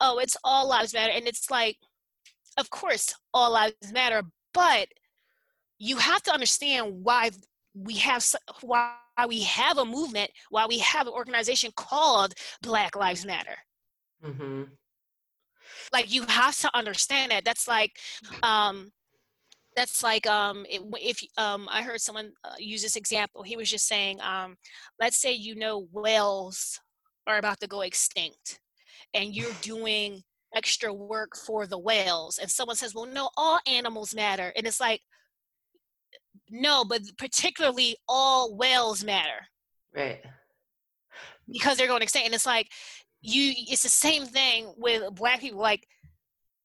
[0.00, 1.76] oh it's all lives matter and it's like
[2.58, 4.88] of course all lives matter but
[5.78, 7.30] you have to understand why
[7.74, 8.24] we have
[8.62, 8.94] why
[9.28, 13.56] we have a movement why we have an organization called black lives matter.
[14.24, 14.62] Mm-hmm.
[15.92, 17.44] Like you have to understand that.
[17.44, 17.92] That's like
[18.42, 18.90] um
[19.76, 23.42] that's like um if um i heard someone uh, use this example.
[23.42, 24.56] He was just saying um
[25.00, 26.80] let's say you know whales
[27.26, 28.60] are about to go extinct
[29.14, 30.22] and you're doing
[30.54, 34.80] extra work for the whales and someone says well no all animals matter and it's
[34.80, 35.00] like
[36.50, 39.46] no but particularly all whales matter.
[39.94, 40.20] Right.
[41.50, 42.68] Because they're going extinct and it's like
[43.20, 45.86] you it's the same thing with black people like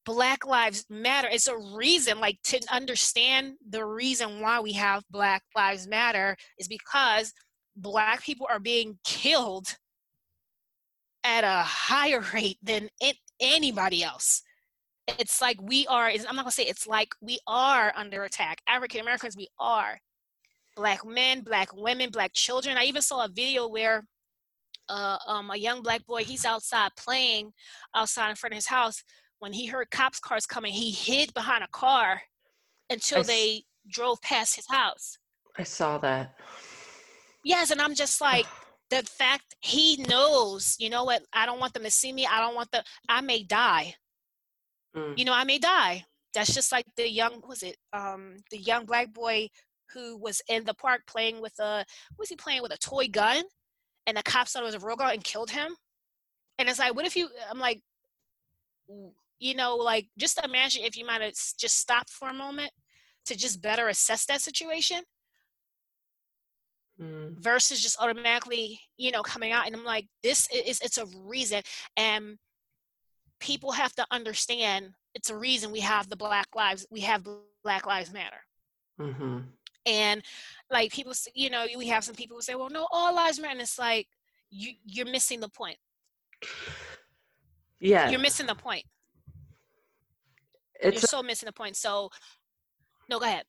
[0.06, 1.28] black lives matter.
[1.32, 6.68] It's a reason like to understand the reason why we have black lives matter is
[6.68, 7.34] because
[7.76, 9.76] black people are being killed
[11.24, 14.42] at a higher rate than it, anybody else.
[15.18, 18.62] It's like we are i'm not gonna say it's like we are under attack.
[18.68, 20.00] African americans we are.
[20.76, 22.78] Black men black women black children.
[22.78, 24.04] I even saw a video where
[24.88, 27.52] uh, um, a young black boy he's outside playing
[27.96, 29.04] outside in front of his house.
[29.40, 32.22] When he heard cops cars coming he hid behind a car
[32.90, 35.18] until they drove past his house.
[35.58, 36.36] I saw that.
[37.44, 38.46] Yes and i'm just like
[38.90, 41.24] the fact he knows you know what?
[41.34, 42.26] I don't want them to see me.
[42.26, 43.96] I don't want the i may die.
[44.96, 45.18] Mm.
[45.18, 46.06] you know i may die.
[46.34, 47.78] That's just like the young was it?
[47.94, 49.50] Um the young black boy
[49.94, 51.86] who was in the park playing with a
[52.18, 52.74] was he playing with?
[52.74, 53.44] A toy gun?
[54.08, 55.76] And the cops thought it was a real gun and killed him?
[56.58, 57.82] And it's like what if you i'm like
[59.40, 62.72] you know like just imagine if you might have just stopped for a moment
[63.26, 65.02] to just better assess that situation
[67.00, 67.38] mm.
[67.40, 71.62] versus just automatically you know coming out and i'm like this is it's a reason
[71.98, 72.38] and
[73.40, 77.26] people have to understand it's a reason we have the black lives we have
[77.64, 78.38] black lives matter.
[79.00, 79.40] Mm-hmm.
[79.86, 80.22] and
[80.70, 83.54] like people you know we have some people who say well no all lives matter
[83.54, 84.08] and it's like
[84.50, 85.78] you you're missing the point.
[87.80, 88.84] Yeah you're missing the point.
[90.82, 92.10] It's you're so missing the point so
[93.10, 93.46] no go ahead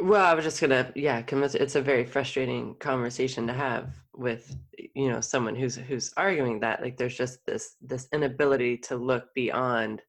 [0.00, 4.56] well, I was just gonna, yeah, it's a very frustrating conversation to have with,
[4.94, 9.34] you know, someone who's who's arguing that like there's just this this inability to look
[9.34, 10.02] beyond,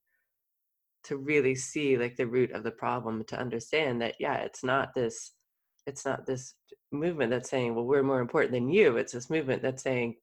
[1.05, 4.93] to really see like the root of the problem, to understand that yeah, it's not
[4.93, 5.33] this,
[5.85, 6.55] it's not this
[6.91, 8.97] movement that's saying, well, we're more important than you.
[8.97, 10.15] It's this movement that's saying,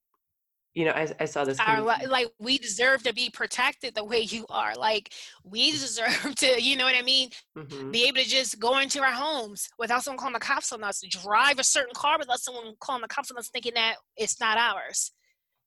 [0.74, 1.58] you know, I, I saw this.
[1.60, 4.74] Our, like we deserve to be protected the way you are.
[4.74, 5.12] Like
[5.44, 7.30] we deserve to, you know what I mean?
[7.56, 7.92] Mm-hmm.
[7.92, 11.02] Be able to just go into our homes without someone calling the cops on us,
[11.08, 14.58] drive a certain car without someone calling the cops on us, thinking that it's not
[14.58, 15.12] ours.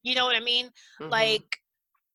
[0.04, 0.67] You know what I mean?
[1.02, 1.10] Mm-hmm.
[1.10, 1.58] Like,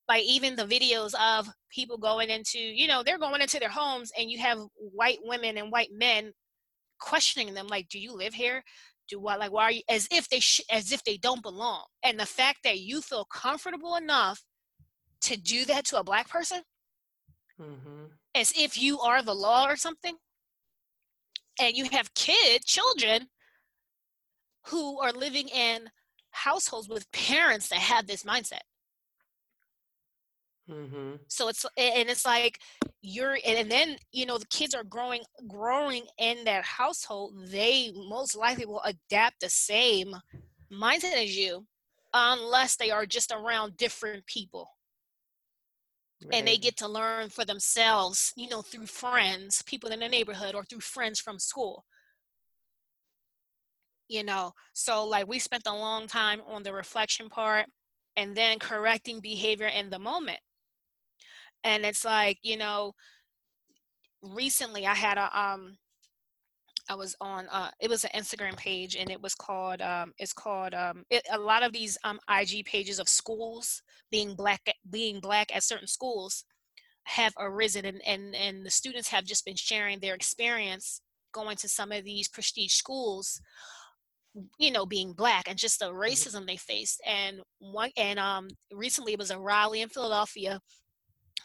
[0.09, 4.13] like even the videos of people going into, you know, they're going into their homes,
[4.19, 6.33] and you have white women and white men
[7.01, 8.63] questioning them, like, "Do you live here?
[9.09, 11.85] Do what like why are you as if they sh- as if they don't belong
[12.03, 14.43] and the fact that you feel comfortable enough
[15.21, 16.63] to do that to a black person
[17.61, 18.05] mm-hmm.
[18.35, 20.17] as if you are the law or something
[21.61, 23.29] and you have kid children
[24.67, 25.89] who are living in
[26.31, 28.63] households with parents that have this mindset
[30.71, 31.17] Mm-hmm.
[31.29, 32.59] So it's and it's like
[33.03, 37.35] you're and then you know the kids are growing growing in that household.
[37.49, 40.15] They most likely will adapt the same
[40.73, 41.67] mindset as you,
[42.15, 44.71] unless they are just around different people.
[46.25, 46.39] Right.
[46.39, 50.55] And they get to learn for themselves, you know, through friends, people in the neighborhood,
[50.55, 51.85] or through friends from school
[54.09, 57.67] you know so like we spent a long time on the reflection part
[58.17, 60.39] and then correcting behavior in the moment
[61.65, 62.93] and it's like you know
[64.23, 65.77] recently i had a um
[66.89, 70.33] i was on uh it was an instagram page and it was called um it's
[70.33, 75.21] called um it, a lot of these um ig pages of schools being black being
[75.21, 76.45] black at certain schools
[77.05, 81.01] have arisen and and and the students have just been sharing their experience
[81.33, 83.41] going to some of these prestige schools
[84.59, 86.01] you know being black and just the mm-hmm.
[86.01, 90.61] racism they faced and one and um recently it was a rally in philadelphia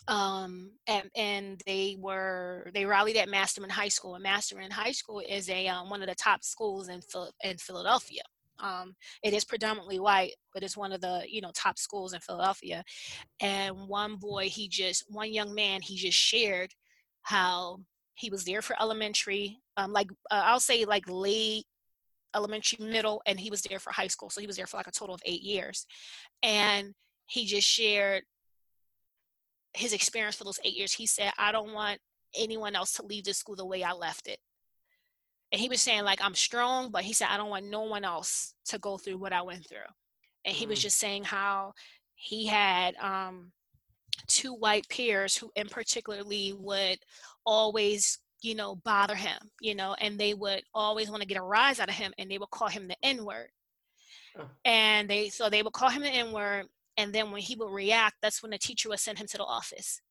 [0.08, 4.15] um, and, and they were they rallied at Masterman High School.
[4.15, 7.02] And Masterman High School is a um, one of the top schools in
[7.43, 8.22] in Philadelphia.
[8.60, 12.20] Um, it is predominantly white, but it's one of the you know top schools in
[12.22, 12.84] Philadelphia.
[13.41, 16.72] And one boy, he just one young man, he just shared
[17.24, 17.80] how
[18.15, 21.65] he was there for elementary, um, like uh, I'll say like late
[22.36, 24.30] elementary, middle, and he was there for high school.
[24.30, 25.86] So he was there for like a total of eight years,
[26.41, 26.93] and
[27.28, 28.24] he just shared
[29.78, 32.00] his experience for those eight years, he said, I don't want
[32.36, 34.40] anyone else to leave this school the way I left it.
[35.52, 38.04] And he was saying, like, I'm strong, but he said, I don't want no one
[38.04, 39.78] else to go through what I went through.
[40.44, 40.69] And he mm.
[40.69, 41.73] was just saying how
[42.15, 43.52] he had um,
[44.28, 46.98] two white peers who, in particularly, would
[47.46, 51.44] always, you know, bother him, you know, and they would always want to get a
[51.44, 53.50] rise out of him and they would call him the N word.
[54.38, 54.50] Oh.
[54.65, 56.65] And they, so they would call him the N word
[56.98, 59.43] And then when he would react, that's when the teacher would send him to the
[59.43, 60.02] office.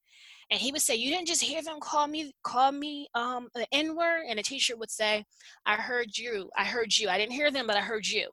[0.51, 3.67] And he would say, You didn't just hear them call me, call me um the
[3.73, 4.23] N-word.
[4.29, 5.25] And the teacher would say,
[5.65, 6.51] I heard you.
[6.57, 7.09] I heard you.
[7.09, 8.29] I didn't hear them, but I heard you.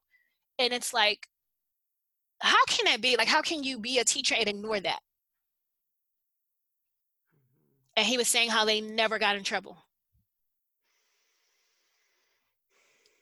[0.59, 1.27] And it's like,
[2.39, 3.17] how can that be?
[3.17, 4.99] Like, how can you be a teacher and ignore that?
[7.95, 9.77] And he was saying how they never got in trouble.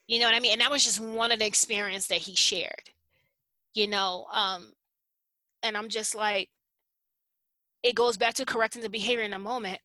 [0.08, 0.54] You know what I mean?
[0.54, 2.90] And that was just one of the experience that he shared.
[3.74, 4.74] You know, um,
[5.64, 6.50] and I'm just like,
[7.84, 9.80] it goes back to correcting the behavior in a moment.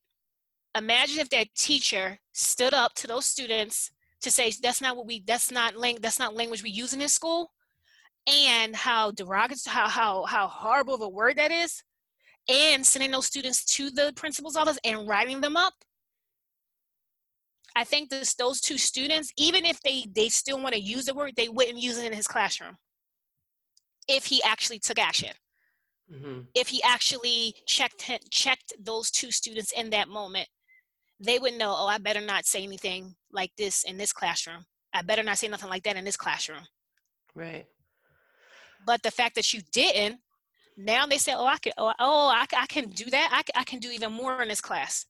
[0.77, 3.91] Imagine if that teacher stood up to those students
[4.23, 6.99] to say, that's not what we, that's not lang- that's not language we use in
[6.99, 7.53] this school.
[8.27, 11.83] And how derogatory, how, how, how horrible of a word that is.
[12.49, 15.75] And sending those students to the principal's office and writing them up.
[17.75, 21.15] I think this, those two students, even if they, they still want to use the
[21.15, 22.77] word, they wouldn't use it in his classroom
[24.09, 25.31] if he actually took action.
[26.13, 26.41] Mm-hmm.
[26.55, 30.49] If he actually checked checked those two students in that moment,
[31.19, 31.75] they would know.
[31.77, 34.67] Oh, I better not say anything like this in this classroom.
[34.95, 36.63] I better not say nothing like that in this classroom.
[37.35, 37.67] Right.
[38.87, 40.21] But the fact that you didn't,
[40.77, 43.29] now they say, oh, I can, oh, oh I, I can do that.
[43.33, 45.07] I, I can do even more in this class.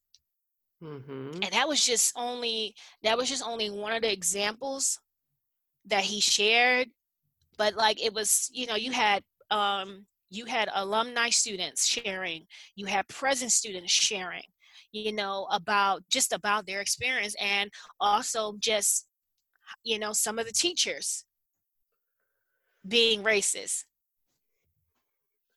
[0.83, 1.43] Mm-hmm.
[1.43, 4.99] And that was just only that was just only one of the examples
[5.85, 6.89] that he shared.
[7.57, 12.85] But like it was, you know, you had um you had alumni students sharing you
[12.85, 14.43] had present students sharing
[14.91, 19.07] you know about just about their experience and also just
[19.83, 21.25] you know some of the teachers
[22.87, 23.83] being racist.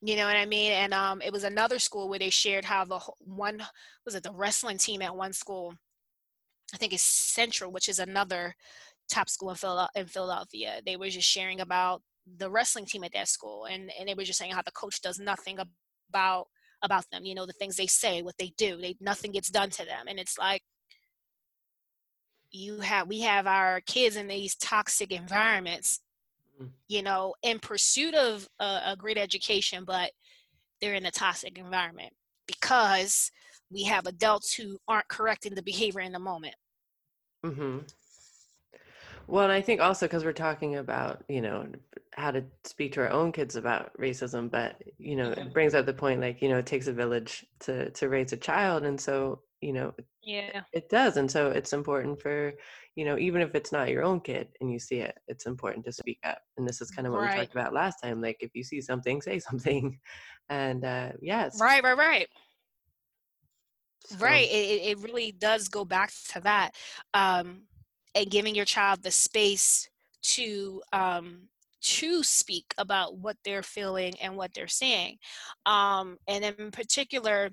[0.02, 0.72] You know what i mean?
[0.72, 3.62] And um it was another school where they shared how the one
[4.04, 5.74] was it the wrestling team at one school?
[6.74, 8.54] I think it's central which is another
[9.10, 10.80] top school in philadelphia.
[10.86, 12.02] They were just sharing about
[12.38, 15.00] the wrestling team at that school and and they were just saying how the coach
[15.00, 15.58] does nothing
[16.08, 16.48] about
[16.82, 19.70] about them you know the things they say what they do they nothing gets done
[19.70, 20.62] to them and it's like
[22.50, 26.00] you have we have our kids in these toxic environments
[26.60, 26.68] mm.
[26.88, 30.10] you know in pursuit of a, a great education but
[30.80, 32.12] they're in a toxic environment
[32.46, 33.30] because
[33.70, 36.54] we have adults who aren't correcting the behavior in the moment
[37.44, 37.78] mm-hmm.
[39.30, 41.66] Well, and I think also because we're talking about, you know,
[42.14, 45.86] how to speak to our own kids about racism, but you know, it brings up
[45.86, 49.00] the point like, you know, it takes a village to to raise a child, and
[49.00, 52.54] so you know, yeah, it does, and so it's important for,
[52.96, 55.84] you know, even if it's not your own kid and you see it, it's important
[55.84, 56.38] to speak up.
[56.56, 57.34] And this is kind of what right.
[57.34, 58.20] we talked about last time.
[58.20, 59.98] Like, if you see something, say something,
[60.48, 62.28] and uh, yes, right, right, right.
[64.06, 64.16] So.
[64.16, 64.50] Right.
[64.50, 66.72] It, it really does go back to that.
[67.14, 67.62] Um,
[68.14, 69.88] and giving your child the space
[70.22, 71.48] to um,
[71.82, 75.16] to speak about what they're feeling and what they're seeing
[75.66, 77.50] um, and in particular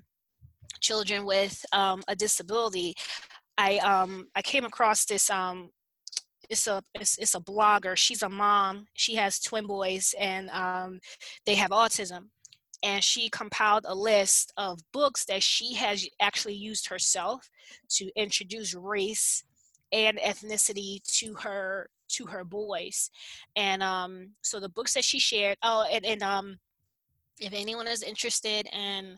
[0.80, 2.94] children with um, a disability
[3.56, 5.70] i um, i came across this um,
[6.50, 10.98] it's a it's, it's a blogger she's a mom she has twin boys and um,
[11.46, 12.26] they have autism
[12.82, 17.48] and she compiled a list of books that she has actually used herself
[17.88, 19.42] to introduce race
[19.92, 23.10] and ethnicity to her to her boys
[23.56, 26.58] and um so the books that she shared oh and, and um
[27.40, 29.16] if anyone is interested in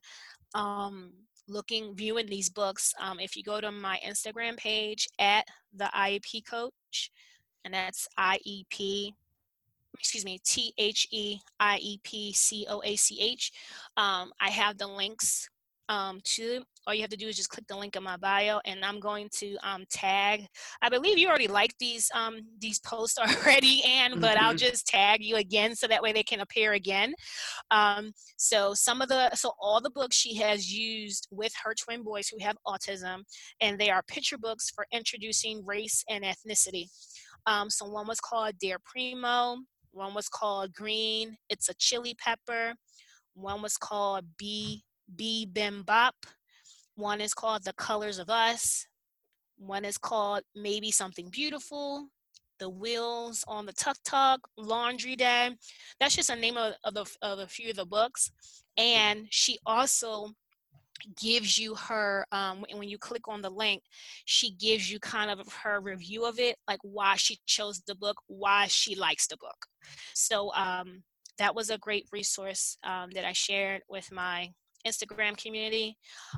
[0.55, 1.13] um
[1.49, 6.45] looking viewing these books um if you go to my instagram page at the iep
[6.47, 7.11] coach
[7.65, 9.13] and that's iep
[10.01, 13.53] excuse me T H E I E P C O A C H.
[13.97, 15.49] Um, I have the links
[15.91, 18.59] um, to all you have to do is just click the link in my bio
[18.65, 20.47] and i'm going to um, tag
[20.81, 24.57] i believe you already like these um, these posts already and but i'll mm-hmm.
[24.57, 27.13] just tag you again so that way they can appear again
[27.71, 32.03] um, so some of the so all the books she has used with her twin
[32.03, 33.19] boys who have autism
[33.61, 36.87] and they are picture books for introducing race and ethnicity
[37.47, 39.57] um, so one was called dear primo
[39.93, 42.75] one was called green it's a chili pepper
[43.35, 44.85] one was called b
[45.17, 46.15] b bim bop
[47.01, 48.87] one is called The Colors of Us.
[49.57, 52.09] One is called Maybe Something Beautiful.
[52.59, 55.49] The Wheels on the Tuk Tuk, Laundry Day.
[55.99, 58.31] That's just a name of, of, the, of a few of the books.
[58.77, 60.33] And she also
[61.19, 63.83] gives you her um, when you click on the link
[64.27, 68.19] she gives you kind of her review of it like why she chose the book
[68.27, 69.65] why she likes the book
[70.13, 71.03] so um,
[71.39, 74.51] that was a great resource um, that i shared with my
[74.87, 75.97] Instagram community.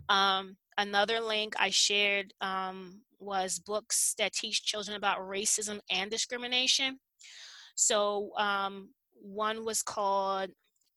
[0.09, 6.99] Um, another link I shared um, was books that teach children about racism and discrimination.
[7.75, 8.91] So um,
[9.21, 10.51] one was called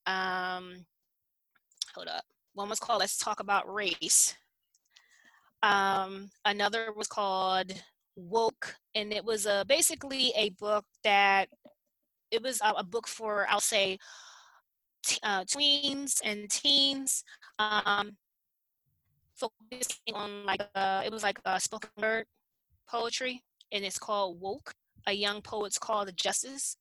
[0.07, 0.85] Um,
[1.95, 2.23] hold up.
[2.53, 4.35] One was called Let's Talk About Race.
[5.63, 7.73] Um, another was called
[8.15, 11.49] Woke, and it was a, basically a book that
[12.29, 13.97] it was a, a book for I'll say
[15.23, 17.23] uh, tweens and teens,
[17.59, 18.17] um,
[19.35, 22.25] focusing on like uh, it was like a spoken word
[22.89, 24.73] poetry, and it's called Woke.
[25.07, 26.77] A young poet's called Justice.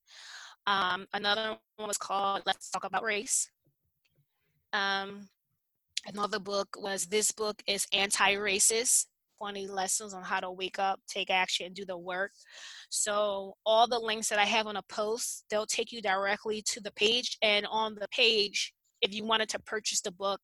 [0.66, 3.51] Um, another one was called Let's Talk About Race.
[4.72, 5.29] Um,
[6.07, 9.07] another book was This Book is Anti-Racist
[9.45, 12.30] 20 lessons on how to wake up, take action, and do the work.
[12.88, 16.80] So all the links that I have on a post, they'll take you directly to
[16.80, 17.36] the page.
[17.42, 18.72] And on the page,
[19.03, 20.40] if you wanted to purchase the book,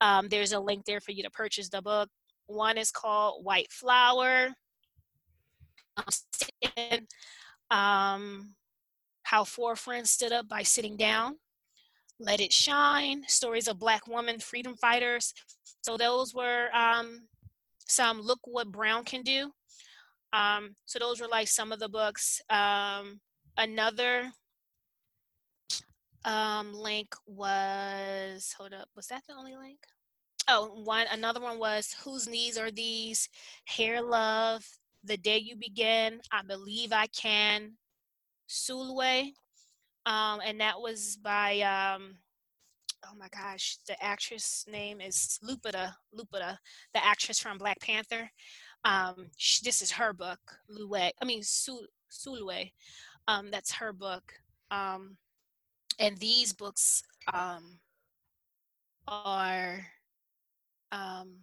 [0.00, 2.08] um, there's a link there for you to purchase the book.
[2.46, 4.50] One is called White Flower.
[7.68, 8.54] Um,
[9.24, 11.34] how four friends stood up by sitting down.
[12.20, 15.34] Let It Shine, stories of Black women freedom fighters.
[15.82, 17.22] So those were um,
[17.86, 19.50] some Look What Brown Can Do.
[20.32, 22.40] Um, so those were like some of the books.
[22.50, 23.20] Um,
[23.56, 24.30] another
[26.24, 29.78] um, link was, hold up, was that the only link?
[30.48, 33.28] Oh, one, another one was Whose Knees Are These?
[33.64, 34.64] Hair Love,
[35.04, 37.72] The Day You Begin, I Believe I Can,
[38.48, 39.32] Sulwe.
[40.04, 42.16] Um, and that was by um,
[43.10, 46.56] oh my gosh, the actress name is Lupita, Lupita,
[46.94, 48.30] the actress from Black Panther.
[48.84, 50.38] Um, she, this is her book,
[50.68, 50.94] Lue.
[50.94, 52.72] I mean, Su, Sulwe.
[53.28, 54.32] Um, that's her book.
[54.70, 55.16] Um,
[55.98, 57.02] and these books
[57.32, 57.78] um,
[59.08, 59.80] are
[60.92, 61.38] um,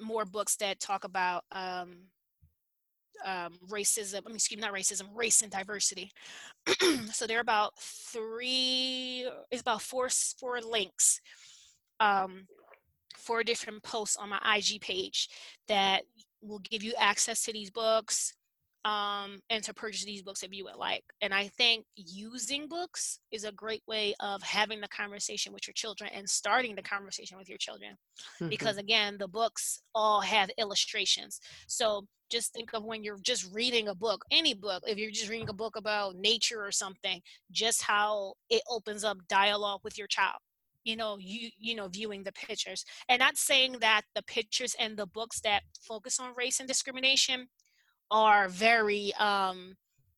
[0.00, 2.08] more books that talk about um,
[3.24, 6.10] um, racism, I mean, excuse me, not racism, race and diversity.
[7.12, 10.08] so there are about three, it's about four,
[10.38, 11.20] four links,
[12.00, 12.46] um,
[13.16, 15.28] four different posts on my IG page
[15.68, 16.02] that
[16.42, 18.34] will give you access to these books
[18.84, 21.04] um, and to purchase these books if you would like.
[21.20, 25.74] And I think using books is a great way of having the conversation with your
[25.74, 27.96] children and starting the conversation with your children.
[28.36, 28.48] Mm-hmm.
[28.48, 31.40] Because again, the books all have illustrations.
[31.68, 35.30] So just think of when you're just reading a book, any book, if you're just
[35.30, 37.20] reading a book about nature or something,
[37.50, 40.38] just how it opens up dialogue with your child
[40.84, 44.96] you know you you know viewing the pictures and not saying that the pictures and
[44.96, 47.46] the books that focus on race and discrimination
[48.12, 49.74] are very um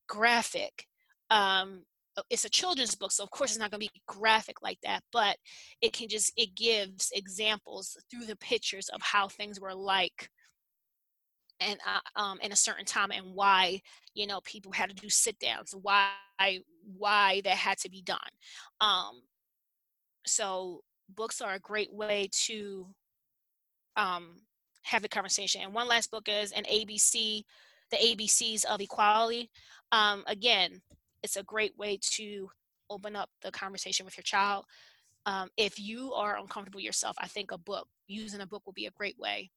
[0.08, 0.86] graphic.
[1.30, 1.84] Um
[2.30, 5.02] it's a children's book so of course it's not going to be graphic like that
[5.12, 5.36] but
[5.80, 10.30] it can just it gives examples through the pictures of how things were like
[11.58, 13.80] and uh, um, in a certain time and why
[14.14, 16.12] you know people had to do sit downs why
[16.96, 18.18] why that had to be done.
[18.80, 19.22] Um,
[20.26, 22.86] so books are a great way to
[23.96, 24.36] um,
[24.82, 25.62] have a conversation.
[25.62, 27.42] And one last book is an abc
[27.90, 29.50] the abcs of equality
[29.92, 30.80] um, again
[31.22, 32.50] it's a great way to
[32.90, 34.66] open up the conversation with your child.
[35.26, 38.86] Um, if you are uncomfortable yourself i think a book using a book will be
[38.86, 39.50] a great way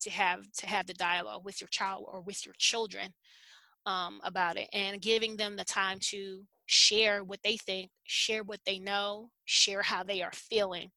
[0.00, 3.12] to have to have the dialogue with your child or with your children
[3.86, 8.60] um, about it and giving them the time to share what they think share what
[8.64, 10.90] they know share how they are feeling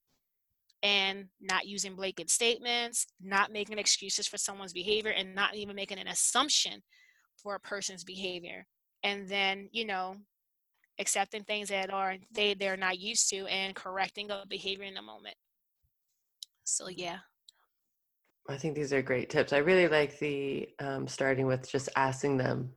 [0.84, 5.97] and not using blanket statements not making excuses for someone's behavior and not even making
[5.97, 6.84] an assumption
[7.41, 8.65] for a person's behavior
[9.03, 10.15] and then you know
[10.99, 15.01] accepting things that are they they're not used to and correcting a behavior in the
[15.01, 15.36] moment
[16.63, 17.17] so yeah
[18.49, 19.53] I think these are great tips.
[19.53, 22.71] I really like the um, starting with just asking them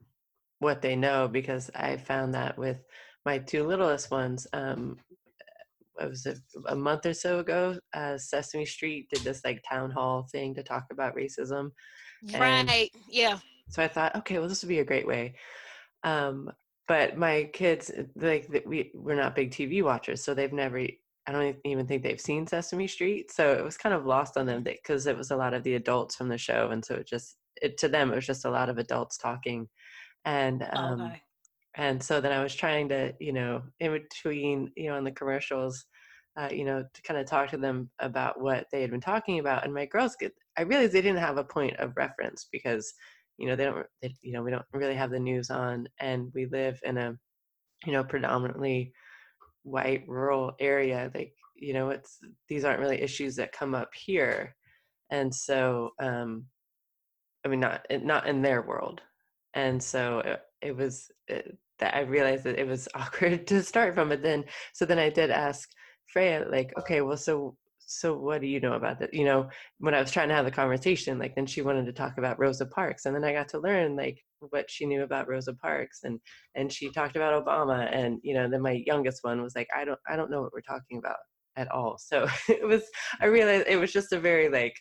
[0.60, 2.78] what they know because I found that with
[3.24, 4.46] my two littlest ones.
[4.52, 4.96] Um,
[6.00, 6.36] it was a,
[6.66, 7.78] a month or so ago.
[7.94, 11.70] Uh, Sesame Street did this like town hall thing to talk about racism.
[12.34, 12.90] Right.
[13.08, 13.38] Yeah.
[13.68, 15.34] So I thought, okay, well, this would be a great way.
[16.04, 16.50] Um,
[16.88, 20.86] but my kids, like, we we're not big TV watchers, so they've never
[21.28, 24.46] I don't even think they've seen Sesame Street, so it was kind of lost on
[24.46, 27.08] them because it was a lot of the adults from the show, and so it
[27.08, 29.68] just it to them it was just a lot of adults talking,
[30.24, 31.22] and um, okay.
[31.76, 35.10] And so then I was trying to you know in between you know in the
[35.12, 35.84] commercials,
[36.38, 39.38] uh, you know to kind of talk to them about what they had been talking
[39.38, 42.92] about, and my girls get I realized they didn't have a point of reference because
[43.38, 46.30] you know they don't they, you know we don't really have the news on, and
[46.34, 47.16] we live in a
[47.84, 48.92] you know predominantly
[49.62, 52.18] white rural area like you know it's
[52.48, 54.54] these aren't really issues that come up here
[55.10, 56.44] and so um
[57.44, 59.00] i mean not not in their world
[59.54, 63.94] and so it, it was it, that I realized that it was awkward to start
[63.94, 64.08] from.
[64.08, 65.68] But then, so then I did ask
[66.12, 67.56] Freya, like, okay, well, so
[67.88, 69.14] so what do you know about that?
[69.14, 69.48] You know,
[69.78, 72.38] when I was trying to have the conversation, like then she wanted to talk about
[72.38, 76.00] Rosa Parks, and then I got to learn like what she knew about Rosa Parks,
[76.02, 76.18] and
[76.56, 79.84] and she talked about Obama, and you know, then my youngest one was like, I
[79.84, 81.16] don't I don't know what we're talking about
[81.56, 81.96] at all.
[82.00, 82.82] So it was
[83.20, 84.76] I realized it was just a very like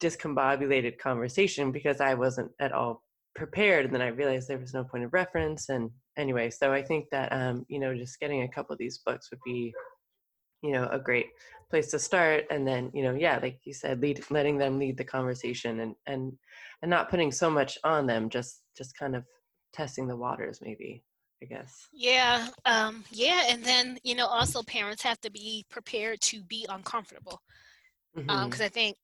[0.00, 3.02] discombobulated conversation because I wasn't at all
[3.34, 6.82] prepared and then i realized there was no point of reference and anyway so i
[6.82, 9.72] think that um, you know just getting a couple of these books would be
[10.62, 11.26] you know a great
[11.70, 14.96] place to start and then you know yeah like you said lead letting them lead
[14.96, 16.32] the conversation and and
[16.82, 19.24] and not putting so much on them just just kind of
[19.72, 21.02] testing the waters maybe
[21.42, 26.20] i guess yeah um yeah and then you know also parents have to be prepared
[26.20, 27.40] to be uncomfortable
[28.14, 28.60] because um, mm-hmm.
[28.60, 28.96] um, i think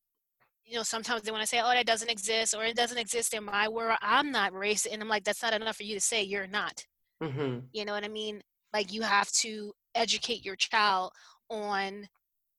[0.69, 3.33] you know, sometimes they want to say, oh, that doesn't exist or it doesn't exist
[3.33, 3.97] in my world.
[4.03, 4.93] I'm not racist.
[4.93, 6.85] And I'm like, that's not enough for you to say you're not.
[7.23, 7.61] Mm-hmm.
[7.73, 8.43] You know what I mean?
[8.75, 11.13] Like, you have to educate your child
[11.49, 12.07] on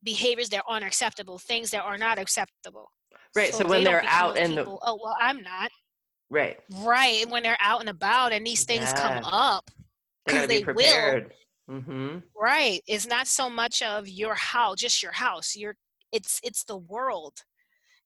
[0.03, 2.91] behaviors that aren't acceptable, things that are not acceptable.
[3.35, 3.53] Right.
[3.53, 4.65] So, so when they are out in the.
[4.65, 5.69] Oh, well, I'm not.
[6.31, 6.57] Right.
[6.77, 7.29] Right.
[7.29, 9.21] When they're out and about and these things yeah.
[9.21, 9.69] come up,
[10.25, 11.21] because they, they will.
[11.69, 12.17] Mm-hmm.
[12.35, 12.81] Right.
[12.87, 15.55] It's not so much of your house, just your house.
[15.55, 15.75] Your
[16.11, 17.43] it's it's the world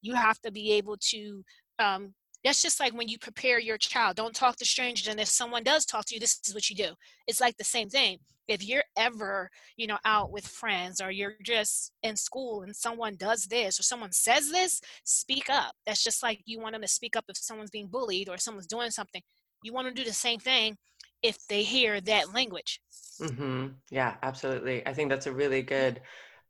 [0.04, 1.43] you have to be able to
[1.80, 5.28] um, that's just like when you prepare your child don't talk to strangers and if
[5.28, 6.91] someone does talk to you this is what you do.
[7.26, 8.20] It's like the same thing.
[8.47, 13.16] If you're ever you know out with friends or you're just in school and someone
[13.16, 15.74] does this or someone says this speak up.
[15.88, 18.68] That's just like you want them to speak up if someone's being bullied or someone's
[18.68, 19.22] doing something.
[19.64, 20.78] You want to do the same thing
[21.24, 22.82] if they hear that language.
[23.22, 23.68] Mm-hmm.
[23.91, 24.86] yeah absolutely.
[24.86, 26.01] I think that's a really good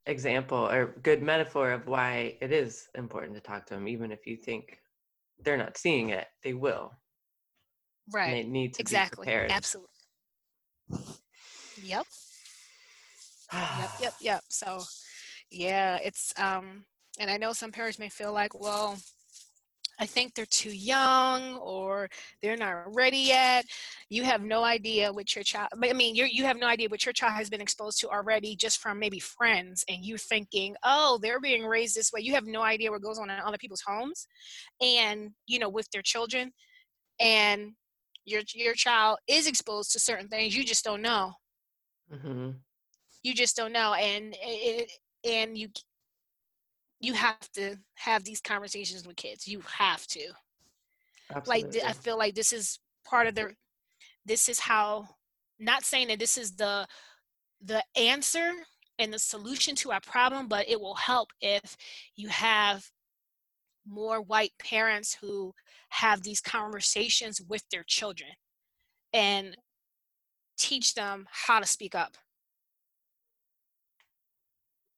[0.05, 4.27] example or good metaphor of why it is important to talk to them, even if
[4.27, 4.79] you think
[5.43, 6.91] they're not seeing it, they will.
[8.11, 8.25] Right.
[8.25, 9.25] And they need to exactly.
[9.25, 9.51] be prepared.
[9.51, 9.89] Absolutely.
[11.81, 12.05] Yep.
[13.53, 13.89] yep.
[14.01, 14.13] Yep.
[14.21, 14.43] Yep.
[14.49, 14.83] So,
[15.51, 16.85] yeah, it's um,
[17.19, 18.97] and I know some parents may feel like, well,
[20.03, 22.09] I think they're too young or
[22.41, 23.63] they're not ready yet.
[24.09, 27.05] You have no idea what your child, I mean, you you have no idea what
[27.05, 31.19] your child has been exposed to already just from maybe friends and you thinking, oh,
[31.21, 32.19] they're being raised this way.
[32.19, 34.27] You have no idea what goes on in other people's homes
[34.81, 36.51] and, you know, with their children.
[37.21, 37.71] And
[38.25, 41.31] your your child is exposed to certain things you just don't know.
[42.13, 42.49] Mm-hmm.
[43.23, 43.93] You just don't know.
[43.93, 44.91] And it,
[45.23, 45.69] and you
[47.03, 49.45] you have to have these conversations with kids.
[49.45, 50.21] You have to.
[51.35, 51.81] Absolutely.
[51.81, 53.53] Like I feel like this is part of the
[54.25, 55.09] this is how
[55.59, 56.87] not saying that this is the
[57.61, 58.51] the answer
[58.99, 61.75] and the solution to our problem, but it will help if
[62.15, 62.85] you have
[63.85, 65.53] more white parents who
[65.89, 68.29] have these conversations with their children
[69.11, 69.57] and
[70.57, 72.15] teach them how to speak up.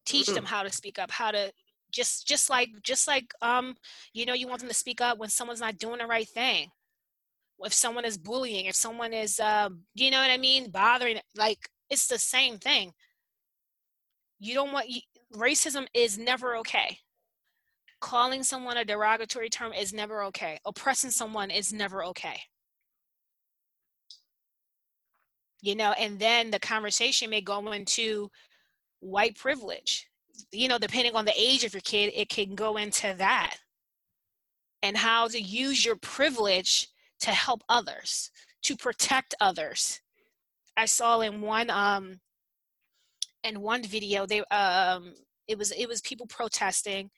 [0.06, 0.36] Teach mm-hmm.
[0.36, 1.52] them how to speak up, how to
[1.96, 3.76] just just like just like um
[4.14, 6.70] you know you want them to speak up when someone's not doing the right thing.
[7.60, 11.70] If someone is bullying if someone is uh, you know what i mean bothering like
[11.90, 12.92] it's the same thing.
[14.40, 15.02] You don't want you,
[15.34, 16.98] racism is never okay.
[18.02, 20.60] Calling someone a derogatory term is never okay.
[20.66, 22.42] Oppressing someone is never okay.
[25.62, 28.30] You know and then the conversation may go into
[29.00, 30.08] white privilege
[30.52, 33.58] you know, depending on the age of your kid, it can go into that.
[34.84, 36.88] And how to use your privilege
[37.22, 38.30] to help others,
[38.64, 40.00] to protect others.
[40.78, 42.20] I saw in one um
[43.44, 45.14] in one video they um
[45.48, 47.10] it was it was people protesting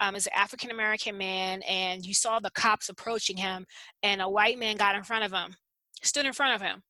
[0.00, 3.64] um, as an African American man, and you saw the cops approaching him,
[4.02, 5.54] and a white man got in front of him,
[6.02, 6.82] stood in front of him,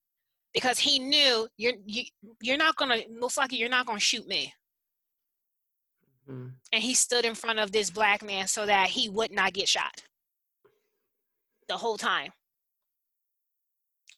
[0.55, 2.05] because he knew you're you,
[2.41, 4.53] you're not gonna most likely you're not gonna shoot me.
[6.29, 6.49] Mm-hmm.
[6.73, 9.69] And he stood in front of this black man so that he would not get
[9.69, 10.03] shot
[11.69, 12.33] the whole time.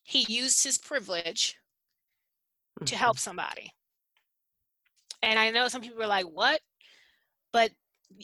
[0.03, 1.57] He used his privilege
[2.79, 2.85] mm-hmm.
[2.85, 3.71] to help somebody.
[5.23, 6.61] And I know some people are like, what?
[7.53, 7.71] But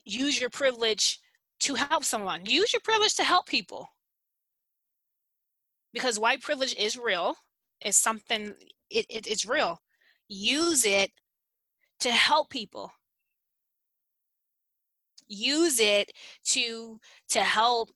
[0.05, 1.19] use your privilege
[1.61, 2.45] to help someone.
[2.45, 3.89] Use your privilege to help people.
[5.93, 7.35] Because white privilege is real.
[7.81, 8.55] It's something,
[8.91, 9.81] it, it, it's real.
[10.29, 11.11] Use it
[12.01, 12.93] to help people
[15.31, 16.13] use it
[16.45, 17.91] to to help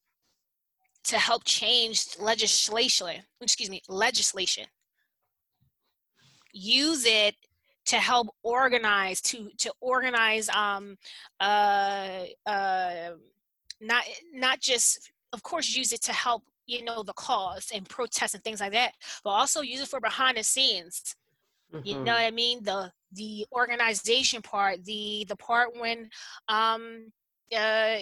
[1.03, 4.65] to help change legislation excuse me legislation.
[6.53, 7.35] Use it
[7.87, 10.97] to help organize to to organize um
[11.41, 13.11] uh uh
[13.81, 18.35] not not just of course use it to help you know the cause and protests
[18.35, 21.17] and things like that but also use it for behind the scenes.
[21.75, 21.87] Mm-hmm.
[21.87, 22.63] you know what i mean?
[22.63, 26.09] The the organization part the the part when
[26.49, 27.13] um
[27.57, 27.97] uh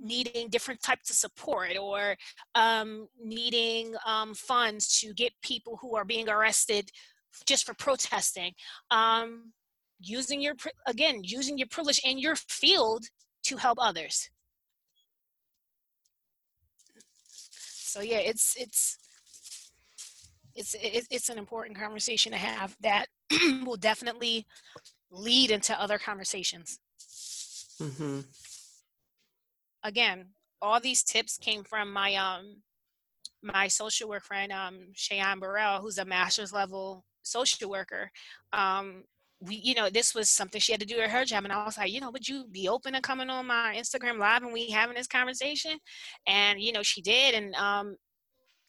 [0.00, 2.16] needing different types of support or
[2.54, 6.90] um, needing um, funds to get people who are being arrested
[7.46, 8.52] just for protesting
[8.90, 9.52] um,
[10.00, 10.54] using your
[10.86, 13.04] again using your privilege in your field
[13.42, 14.30] to help others
[17.50, 18.98] so yeah it's it's
[20.54, 20.76] it's
[21.10, 23.06] it's an important conversation to have that
[23.64, 24.46] will definitely
[25.10, 26.78] lead into other conversations
[27.80, 28.20] mm-hmm.
[29.84, 30.26] Again
[30.60, 32.62] all these tips came from my um
[33.42, 38.10] my social work friend um Cheyenne Burrell who's a master's level social worker
[38.52, 39.04] um
[39.40, 41.44] we, you know, this was something she had to do at her job.
[41.44, 44.18] And I was like, you know, would you be open to coming on my Instagram
[44.18, 45.78] live and we having this conversation?
[46.26, 47.34] And, you know, she did.
[47.34, 47.96] And um,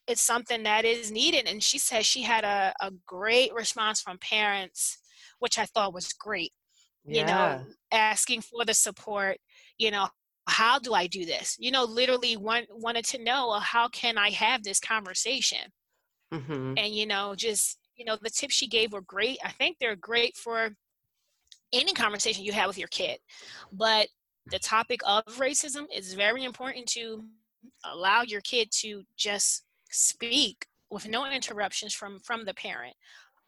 [0.08, 1.48] it's something that is needed.
[1.48, 5.00] And she said she had a, a great response from parents,
[5.40, 6.52] which I thought was great.
[7.06, 7.20] Yeah.
[7.20, 9.38] You know, asking for the support,
[9.80, 10.08] you know,
[10.50, 11.56] how do I do this?
[11.60, 15.72] You know, literally want, wanted to know, well, how can I have this conversation?
[16.34, 16.74] Mm-hmm.
[16.78, 19.96] And, you know, just you know the tips she gave were great i think they're
[19.96, 20.70] great for
[21.74, 23.20] any conversation you have with your kid
[23.74, 24.08] but
[24.48, 27.24] the topic of racism is very important to
[27.86, 32.96] allow your kid to just speak with no interruptions from from the parent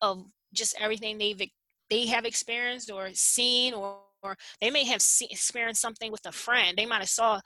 [0.01, 1.41] of just everything they've
[1.89, 6.31] they have experienced or seen or, or they may have see, experienced something with a
[6.31, 7.39] friend they might have saw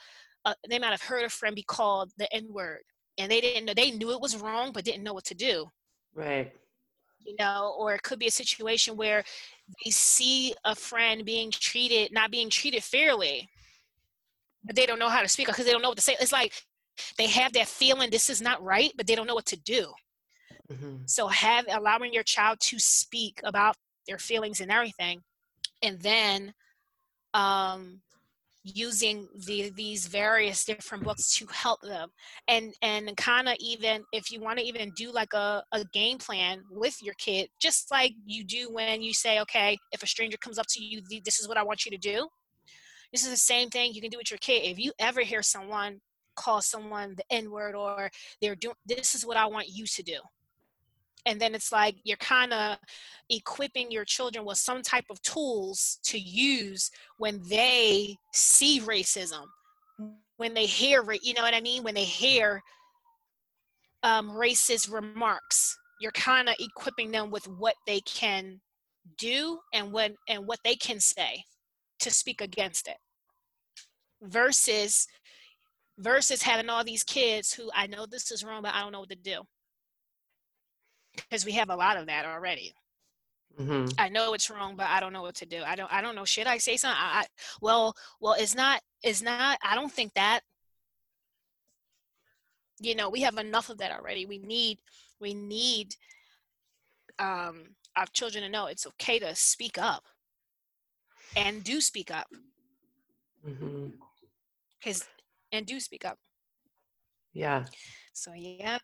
[0.46, 2.82] uh, they might have heard a friend be called the n word
[3.18, 5.66] and they didn't know they knew it was wrong but didn't know what to do
[6.14, 6.54] right
[7.26, 9.24] you know, or it could be a situation where
[9.84, 13.50] they see a friend being treated, not being treated fairly,
[14.64, 16.16] but they don't know how to speak because they don't know what to say.
[16.20, 16.54] It's like
[17.18, 19.92] they have that feeling this is not right, but they don't know what to do.
[20.72, 20.98] Mm-hmm.
[21.06, 23.76] So have allowing your child to speak about
[24.08, 25.22] their feelings and everything,
[25.82, 26.54] and then
[27.36, 28.02] um,
[28.64, 32.10] using the, these various different books to help them.
[32.48, 36.18] And and kind of even if you want to even do like a, a game
[36.18, 40.38] plan with your kid just like you do when you say okay if a stranger
[40.38, 42.28] comes up to you this is what i want you to do.
[43.12, 44.64] This is the same thing you can do with your kid.
[44.64, 46.02] If you ever hear someone
[46.36, 48.10] call someone the n word or
[48.42, 50.20] they're doing this is what i want you to do
[51.26, 52.78] and then it's like you're kind of
[53.30, 59.46] equipping your children with some type of tools to use when they see racism
[60.38, 61.84] when they hear you know what i mean?
[61.84, 62.62] When they hear
[64.04, 68.60] um, racist remarks you're kind of equipping them with what they can
[69.18, 71.44] do and what and what they can say
[72.00, 72.98] to speak against it
[74.22, 75.08] versus
[75.98, 79.00] versus having all these kids who i know this is wrong but i don't know
[79.00, 79.42] what to do
[81.16, 82.74] because we have a lot of that already.
[83.60, 83.94] Mm-hmm.
[83.98, 85.64] I know it's wrong, but I don't know what to do.
[85.66, 85.92] I don't.
[85.92, 86.26] I don't know.
[86.26, 87.00] Should I say something?
[87.00, 87.26] I, I,
[87.62, 88.82] well, well, it's not.
[89.02, 89.58] It's not.
[89.64, 90.42] I don't think that.
[92.82, 94.26] You know, we have enough of that already.
[94.26, 94.80] We need.
[95.20, 95.96] We need.
[97.18, 100.04] Um, our children to know it's okay to speak up,
[101.38, 102.28] and do speak up.
[103.42, 105.08] Because, mm-hmm.
[105.54, 106.18] and do speak up.
[107.34, 107.66] Yeah.
[108.12, 108.80] So yeah,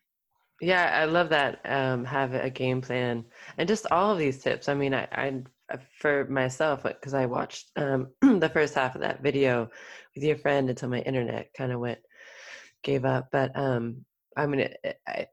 [0.62, 1.60] yeah, I love that.
[1.64, 3.24] Um, have a game plan
[3.58, 4.68] and just all of these tips.
[4.68, 5.42] I mean, I, I
[5.98, 9.68] for myself because I watched um, the first half of that video
[10.14, 11.98] with your friend until my internet kind of went
[12.84, 13.28] gave up.
[13.32, 14.04] But um,
[14.36, 15.26] I mean, it, I,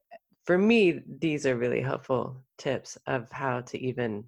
[0.46, 4.24] for me, these are really helpful tips of how to even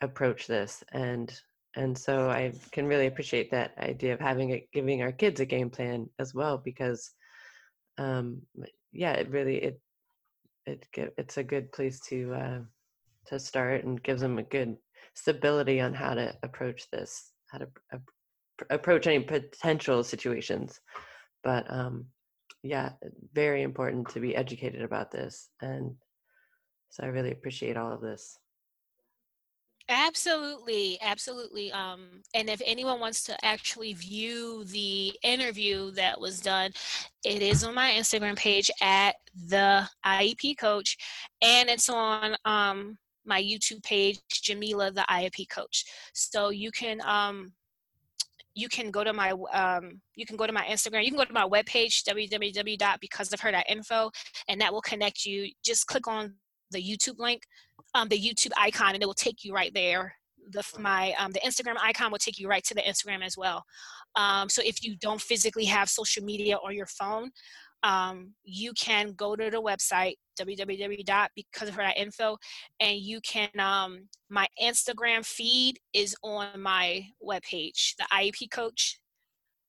[0.00, 1.38] approach this and
[1.76, 5.44] and so I can really appreciate that idea of having it, giving our kids a
[5.44, 7.12] game plan as well because
[7.98, 8.40] um,
[8.92, 9.80] yeah, it really it
[10.68, 12.58] it it's a good place to uh,
[13.26, 14.76] to start and gives them a good
[15.14, 17.98] stability on how to approach this, how to uh,
[18.70, 20.80] approach any potential situations.
[21.42, 22.06] But um,
[22.62, 22.92] yeah,
[23.32, 25.94] very important to be educated about this, and
[26.90, 28.38] so I really appreciate all of this.
[29.90, 31.72] Absolutely, absolutely.
[31.72, 36.72] Um, and if anyone wants to actually view the interview that was done,
[37.24, 39.16] it is on my Instagram page at
[39.48, 40.98] the IEP coach,
[41.40, 45.86] and it's on um, my YouTube page, Jamila the IEP coach.
[46.12, 47.54] So you can um,
[48.54, 51.02] you can go to my um, you can go to my Instagram.
[51.04, 54.10] You can go to my webpage www.becauseofher.info,
[54.48, 55.50] and that will connect you.
[55.64, 56.34] Just click on
[56.70, 57.42] the YouTube link
[57.94, 60.14] um, the YouTube icon, and it will take you right there.
[60.50, 63.64] The my um, the Instagram icon will take you right to the Instagram as well.
[64.16, 67.30] Um, so if you don't physically have social media on your phone,
[67.82, 72.36] um, you can go to the website www.becauseofher.info
[72.80, 79.00] and you can um, my instagram feed is on my webpage the iep coach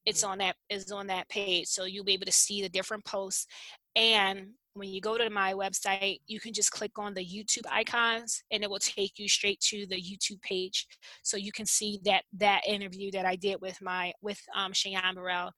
[0.05, 3.03] it's on that is on that page so you'll be able to see the different
[3.05, 3.47] posts
[3.95, 8.43] and when you go to my website you can just click on the youtube icons
[8.51, 10.87] and it will take you straight to the youtube page.
[11.23, 15.15] So you can see that that interview that i did with my with um, cheyenne
[15.15, 15.51] burrell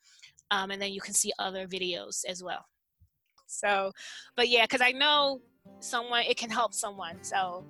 [0.49, 2.65] um, and then you can see other videos as well.
[3.47, 3.91] So
[4.35, 5.41] but yeah because i know
[5.79, 7.23] someone it can help someone.
[7.23, 7.65] So